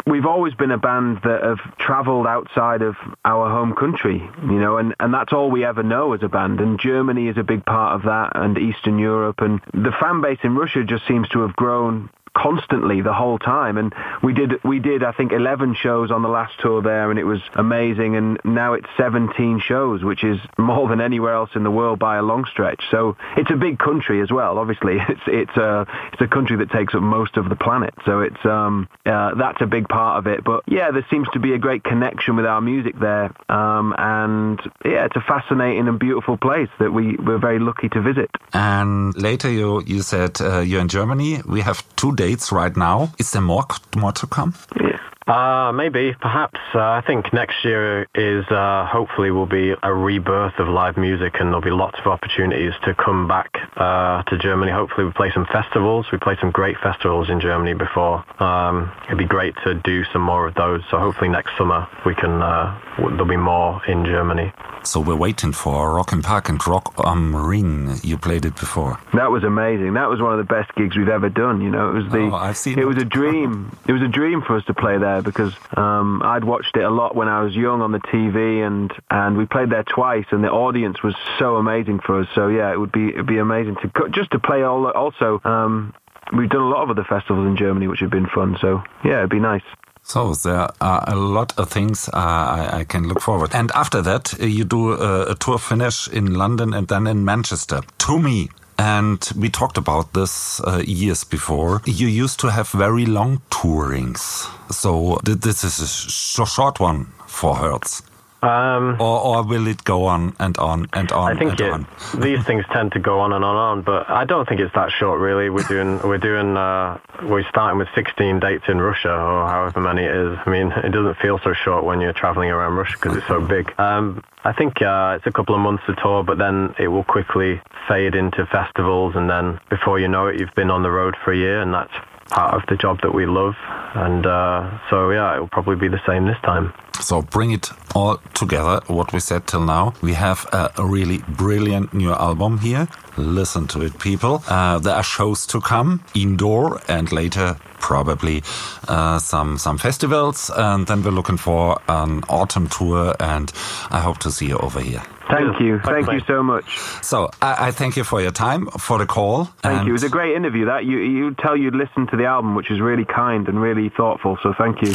we've 0.05 0.25
always 0.25 0.53
been 0.53 0.71
a 0.71 0.77
band 0.77 1.19
that 1.23 1.43
have 1.43 1.77
traveled 1.77 2.27
outside 2.27 2.81
of 2.81 2.95
our 3.25 3.49
home 3.49 3.73
country, 3.75 4.21
you 4.43 4.59
know, 4.59 4.77
and, 4.77 4.95
and 4.99 5.13
that's 5.13 5.33
all 5.33 5.49
we 5.49 5.65
ever 5.65 5.83
know 5.83 6.13
as 6.13 6.23
a 6.23 6.27
band. 6.27 6.59
And 6.59 6.79
Germany 6.79 7.27
is 7.27 7.37
a 7.37 7.43
big 7.43 7.65
part 7.65 7.95
of 7.95 8.03
that 8.03 8.31
and 8.35 8.57
Eastern 8.57 8.99
Europe. 8.99 9.39
And 9.39 9.61
the 9.73 9.91
fan 9.99 10.21
base 10.21 10.39
in 10.43 10.55
Russia 10.55 10.83
just 10.83 11.07
seems 11.07 11.27
to 11.29 11.41
have 11.41 11.55
grown 11.55 12.09
constantly 12.35 13.01
the 13.01 13.13
whole 13.13 13.37
time. 13.37 13.77
And 13.77 13.93
we 14.23 14.33
did 14.33 14.63
we 14.63 14.79
did 14.79 15.03
I 15.03 15.11
think 15.11 15.31
11 15.31 15.75
shows 15.75 16.11
on 16.11 16.21
the 16.21 16.29
last 16.29 16.53
tour 16.59 16.81
there, 16.81 17.09
and 17.09 17.19
it 17.19 17.23
was 17.23 17.41
amazing. 17.55 18.15
And 18.15 18.39
now 18.43 18.73
it's 18.73 18.87
17 18.97 19.61
shows, 19.65 20.03
which 20.03 20.23
is 20.23 20.39
more 20.57 20.87
than 20.89 21.01
anywhere 21.01 21.33
else 21.33 21.51
in 21.55 21.63
the 21.63 21.71
world 21.71 21.99
by 21.99 22.17
a 22.17 22.21
long 22.21 22.45
stretch. 22.45 22.83
So 22.89 23.17
it's 23.37 23.51
a 23.51 23.55
big 23.55 23.79
country 23.79 24.21
as 24.21 24.31
well. 24.31 24.57
Obviously, 24.57 24.97
it's 25.09 25.21
it's 25.27 25.57
a 25.57 25.85
it's 26.13 26.21
a 26.21 26.27
country 26.27 26.57
that 26.57 26.71
takes 26.71 26.95
up 26.95 27.01
most 27.01 27.37
of 27.37 27.49
the 27.49 27.55
planet. 27.55 27.93
So 28.05 28.21
it's 28.21 28.45
um 28.45 28.87
uh, 29.05 29.35
that's 29.35 29.61
a 29.61 29.67
big 29.67 29.87
part 29.87 30.17
of 30.19 30.27
it. 30.27 30.43
But 30.43 30.63
yeah, 30.67 30.91
there 30.91 31.05
seems 31.09 31.27
to 31.33 31.39
be 31.39 31.53
a 31.53 31.57
great 31.57 31.83
connection 31.83 32.35
with 32.35 32.45
our 32.45 32.61
music 32.61 32.97
there, 32.99 33.33
um, 33.49 33.93
and 33.97 34.59
yeah, 34.85 35.05
it's 35.05 35.15
a 35.15 35.21
fascinating 35.21 35.87
and 35.87 35.99
beautiful 35.99 36.37
place 36.37 36.69
that 36.79 36.91
we 36.91 37.15
we're 37.17 37.39
very 37.39 37.59
lucky 37.59 37.89
to 37.89 38.01
visit. 38.01 38.29
And 38.53 39.15
later, 39.17 39.49
you 39.49 39.83
you 39.85 40.01
said 40.01 40.39
uh, 40.41 40.59
you're 40.59 40.81
in 40.81 40.87
Germany. 40.87 41.41
We 41.47 41.61
have 41.61 41.83
two 41.95 42.15
dates 42.21 42.51
right 42.51 42.77
now. 42.77 43.09
Is 43.17 43.31
there 43.31 43.41
more 43.41 43.65
more 43.95 44.13
to 44.13 44.27
come? 44.27 44.53
Yeah. 44.79 44.99
Uh, 45.31 45.71
maybe, 45.71 46.13
perhaps. 46.19 46.59
Uh, 46.75 46.79
I 46.79 47.01
think 47.07 47.31
next 47.31 47.63
year 47.63 48.05
is 48.13 48.45
uh, 48.49 48.85
hopefully 48.85 49.31
will 49.31 49.45
be 49.45 49.73
a 49.81 49.93
rebirth 49.93 50.59
of 50.59 50.67
live 50.67 50.97
music, 50.97 51.35
and 51.39 51.47
there'll 51.47 51.61
be 51.61 51.71
lots 51.71 51.97
of 51.99 52.07
opportunities 52.07 52.73
to 52.83 52.93
come 52.93 53.29
back 53.29 53.49
uh, 53.77 54.23
to 54.23 54.37
Germany. 54.37 54.73
Hopefully, 54.73 55.05
we 55.05 55.13
play 55.13 55.31
some 55.33 55.45
festivals. 55.45 56.07
We 56.11 56.17
played 56.17 56.39
some 56.41 56.51
great 56.51 56.75
festivals 56.83 57.29
in 57.29 57.39
Germany 57.39 57.73
before. 57.75 58.25
Um, 58.43 58.91
it'd 59.05 59.17
be 59.17 59.25
great 59.25 59.55
to 59.63 59.75
do 59.75 60.03
some 60.11 60.21
more 60.21 60.47
of 60.47 60.55
those. 60.55 60.81
So 60.91 60.99
hopefully 60.99 61.29
next 61.29 61.57
summer 61.57 61.87
we 62.05 62.13
can. 62.13 62.41
Uh, 62.41 62.77
there'll 62.97 63.25
be 63.25 63.37
more 63.37 63.81
in 63.87 64.03
Germany. 64.03 64.51
So 64.83 64.99
we're 64.99 65.15
waiting 65.15 65.53
for 65.53 65.93
Rock 65.95 66.11
im 66.11 66.23
Park 66.23 66.49
and 66.49 66.67
Rock 66.67 66.93
am 67.05 67.35
Ring. 67.35 67.99
You 68.03 68.17
played 68.17 68.45
it 68.45 68.55
before. 68.55 68.99
That 69.13 69.29
was 69.31 69.43
amazing. 69.43 69.93
That 69.93 70.09
was 70.09 70.19
one 70.19 70.33
of 70.33 70.39
the 70.39 70.53
best 70.53 70.73
gigs 70.75 70.97
we've 70.97 71.07
ever 71.07 71.29
done. 71.29 71.61
You 71.61 71.69
know, 71.69 71.89
it 71.91 71.93
was 71.93 72.11
the. 72.11 72.19
Oh, 72.19 72.35
I've 72.35 72.57
seen 72.57 72.79
it 72.79 72.87
was 72.87 72.97
a 72.97 73.05
dream. 73.05 73.71
it 73.87 73.93
was 73.93 74.01
a 74.01 74.07
dream 74.07 74.41
for 74.41 74.57
us 74.57 74.65
to 74.65 74.73
play 74.73 74.97
there 74.97 75.20
because 75.21 75.53
um, 75.75 76.21
I'd 76.23 76.43
watched 76.43 76.75
it 76.75 76.83
a 76.83 76.89
lot 76.89 77.15
when 77.15 77.27
I 77.27 77.41
was 77.43 77.55
young 77.55 77.81
on 77.81 77.91
the 77.91 77.99
TV, 77.99 78.65
and 78.65 78.91
and 79.09 79.37
we 79.37 79.45
played 79.45 79.69
there 79.69 79.83
twice, 79.83 80.25
and 80.31 80.43
the 80.43 80.51
audience 80.51 81.03
was 81.03 81.15
so 81.39 81.55
amazing 81.57 81.99
for 81.99 82.21
us. 82.21 82.27
So 82.35 82.47
yeah, 82.47 82.71
it 82.71 82.79
would 82.79 82.91
be 82.91 83.09
it'd 83.09 83.25
be 83.25 83.37
amazing 83.37 83.75
to 83.77 84.09
just 84.09 84.31
to 84.31 84.39
play 84.39 84.63
all. 84.63 84.87
Also, 84.87 85.41
um, 85.43 85.93
we've 86.35 86.49
done 86.49 86.61
a 86.61 86.69
lot 86.69 86.83
of 86.83 86.89
other 86.89 87.03
festivals 87.03 87.47
in 87.47 87.57
Germany, 87.57 87.87
which 87.87 87.99
have 87.99 88.09
been 88.11 88.27
fun. 88.27 88.57
So 88.61 88.83
yeah, 89.03 89.19
it'd 89.19 89.29
be 89.29 89.39
nice. 89.39 89.63
So 90.03 90.33
there 90.33 90.67
are 90.81 91.03
a 91.07 91.15
lot 91.15 91.57
of 91.57 91.69
things 91.69 92.09
uh, 92.09 92.17
I, 92.17 92.79
I, 92.79 92.83
can 92.85 93.07
look 93.07 93.21
forward. 93.21 93.53
And 93.53 93.71
after 93.73 94.01
that, 94.01 94.33
you 94.39 94.63
do 94.63 94.93
a, 94.93 95.31
a, 95.31 95.35
tour 95.35 95.59
finish 95.59 96.07
in 96.07 96.33
London 96.33 96.73
and 96.73 96.87
then 96.87 97.05
in 97.05 97.23
Manchester. 97.23 97.81
To 97.99 98.19
me, 98.19 98.49
and 98.81 99.31
we 99.35 99.47
talked 99.49 99.77
about 99.77 100.13
this 100.13 100.59
uh, 100.61 100.81
years 100.85 101.23
before. 101.23 101.81
You 101.85 102.07
used 102.07 102.39
to 102.39 102.47
have 102.47 102.69
very 102.69 103.05
long 103.05 103.41
tourings. 103.51 104.49
So 104.73 105.19
this 105.23 105.63
is 105.63 105.79
a 105.79 105.87
sh 105.87 106.49
short 106.49 106.79
one 106.79 107.05
for 107.27 107.55
Hurts. 107.55 108.01
Um, 108.43 108.97
or, 108.99 109.19
or 109.19 109.43
will 109.43 109.67
it 109.67 109.83
go 109.83 110.05
on 110.05 110.35
and 110.39 110.57
on 110.57 110.87
and 110.93 111.11
on? 111.11 111.35
I 111.35 111.39
think 111.39 111.51
and 111.51 111.61
it, 111.61 111.71
on? 111.71 111.87
these 112.19 112.43
things 112.43 112.65
tend 112.71 112.93
to 112.93 112.99
go 112.99 113.19
on 113.19 113.33
and 113.33 113.45
on 113.45 113.55
and 113.55 113.59
on, 113.59 113.81
but 113.83 114.09
I 114.09 114.25
don't 114.25 114.49
think 114.49 114.61
it's 114.61 114.73
that 114.73 114.91
short. 114.91 115.19
Really, 115.19 115.49
we're 115.51 115.67
doing 115.67 115.99
we're 116.01 116.17
doing 116.17 116.57
uh, 116.57 116.97
we're 117.21 117.47
starting 117.49 117.77
with 117.77 117.87
16 117.93 118.39
dates 118.39 118.63
in 118.67 118.81
Russia 118.81 119.11
or 119.11 119.47
however 119.47 119.79
many 119.79 120.03
it 120.03 120.15
is. 120.15 120.39
I 120.43 120.49
mean, 120.49 120.71
it 120.71 120.89
doesn't 120.89 121.17
feel 121.17 121.39
so 121.43 121.53
short 121.53 121.85
when 121.85 122.01
you're 122.01 122.13
traveling 122.13 122.49
around 122.49 122.77
Russia 122.77 122.97
because 122.99 123.17
it's 123.17 123.27
so 123.27 123.41
big. 123.41 123.73
Um, 123.79 124.23
I 124.43 124.53
think 124.53 124.81
uh, 124.81 125.17
it's 125.17 125.27
a 125.27 125.31
couple 125.31 125.53
of 125.53 125.61
months 125.61 125.83
to 125.85 125.95
tour, 126.01 126.23
but 126.23 126.39
then 126.39 126.73
it 126.79 126.87
will 126.87 127.03
quickly 127.03 127.61
fade 127.87 128.15
into 128.15 128.47
festivals, 128.47 129.15
and 129.15 129.29
then 129.29 129.59
before 129.69 129.99
you 129.99 130.07
know 130.07 130.27
it, 130.27 130.39
you've 130.39 130.55
been 130.55 130.71
on 130.71 130.81
the 130.81 130.89
road 130.89 131.15
for 131.23 131.31
a 131.31 131.37
year, 131.37 131.61
and 131.61 131.71
that's 131.71 131.93
part 132.31 132.55
of 132.55 132.63
the 132.67 132.75
job 132.75 132.99
that 133.03 133.13
we 133.13 133.25
love. 133.25 133.55
And 133.93 134.25
uh, 134.25 134.79
so, 134.89 135.11
yeah, 135.11 135.35
it 135.35 135.39
will 135.39 135.49
probably 135.49 135.75
be 135.75 135.87
the 135.87 136.01
same 136.07 136.25
this 136.25 136.39
time. 136.43 136.73
So 137.01 137.21
bring 137.21 137.51
it 137.51 137.69
all 137.95 138.17
together, 138.33 138.81
what 138.87 139.11
we 139.11 139.19
said 139.19 139.47
till 139.47 139.65
now. 139.65 139.93
We 140.01 140.13
have 140.13 140.45
a, 140.53 140.71
really 140.77 141.19
brilliant 141.29 141.93
new 141.93 142.13
album 142.13 142.59
here. 142.59 142.87
Listen 143.17 143.67
to 143.67 143.81
it, 143.81 143.99
people. 143.99 144.43
Uh, 144.47 144.79
there 144.79 144.95
are 144.95 145.03
shows 145.03 145.45
to 145.47 145.61
come, 145.61 146.03
indoor, 146.13 146.81
and 146.87 147.11
later 147.11 147.57
probably 147.79 148.43
uh, 148.87 149.17
some 149.19 149.57
some 149.57 149.77
festivals. 149.77 150.51
And 150.55 150.85
then 150.87 151.03
we're 151.03 151.11
looking 151.11 151.37
for 151.37 151.81
an 151.87 152.23
autumn 152.29 152.67
tour, 152.67 153.15
and 153.19 153.51
I 153.89 153.99
hope 153.99 154.19
to 154.19 154.31
see 154.31 154.47
you 154.47 154.57
over 154.57 154.79
here. 154.79 155.03
Thank 155.31 155.59
you. 155.61 155.79
Thank 155.79 156.11
you 156.11 156.19
so 156.27 156.43
much. 156.43 156.77
So 157.01 157.29
I, 157.41 157.67
I, 157.67 157.71
thank 157.71 157.95
you 157.95 158.03
for 158.03 158.21
your 158.21 158.31
time, 158.31 158.67
for 158.67 158.97
the 158.97 159.05
call. 159.05 159.45
Thank 159.61 159.83
you. 159.83 159.89
It 159.89 159.93
was 159.93 160.03
a 160.03 160.09
great 160.09 160.35
interview. 160.35 160.65
That 160.65 160.85
you 160.85 160.97
you 160.97 161.33
tell 161.35 161.55
you'd 161.55 161.75
listen 161.75 162.07
to 162.07 162.17
the 162.17 162.25
album, 162.25 162.55
which 162.55 162.69
is 162.69 162.79
really 162.79 163.05
kind 163.05 163.47
and 163.47 163.61
really 163.61 163.89
thoughtful. 163.89 164.37
So 164.43 164.53
thank 164.57 164.81
you. 164.81 164.93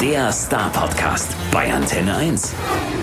Der 0.00 0.32
Star 0.32 0.70
Podcast 0.70 1.34
bei 1.50 1.72
Antenne 1.72 2.14
1. 2.16 2.93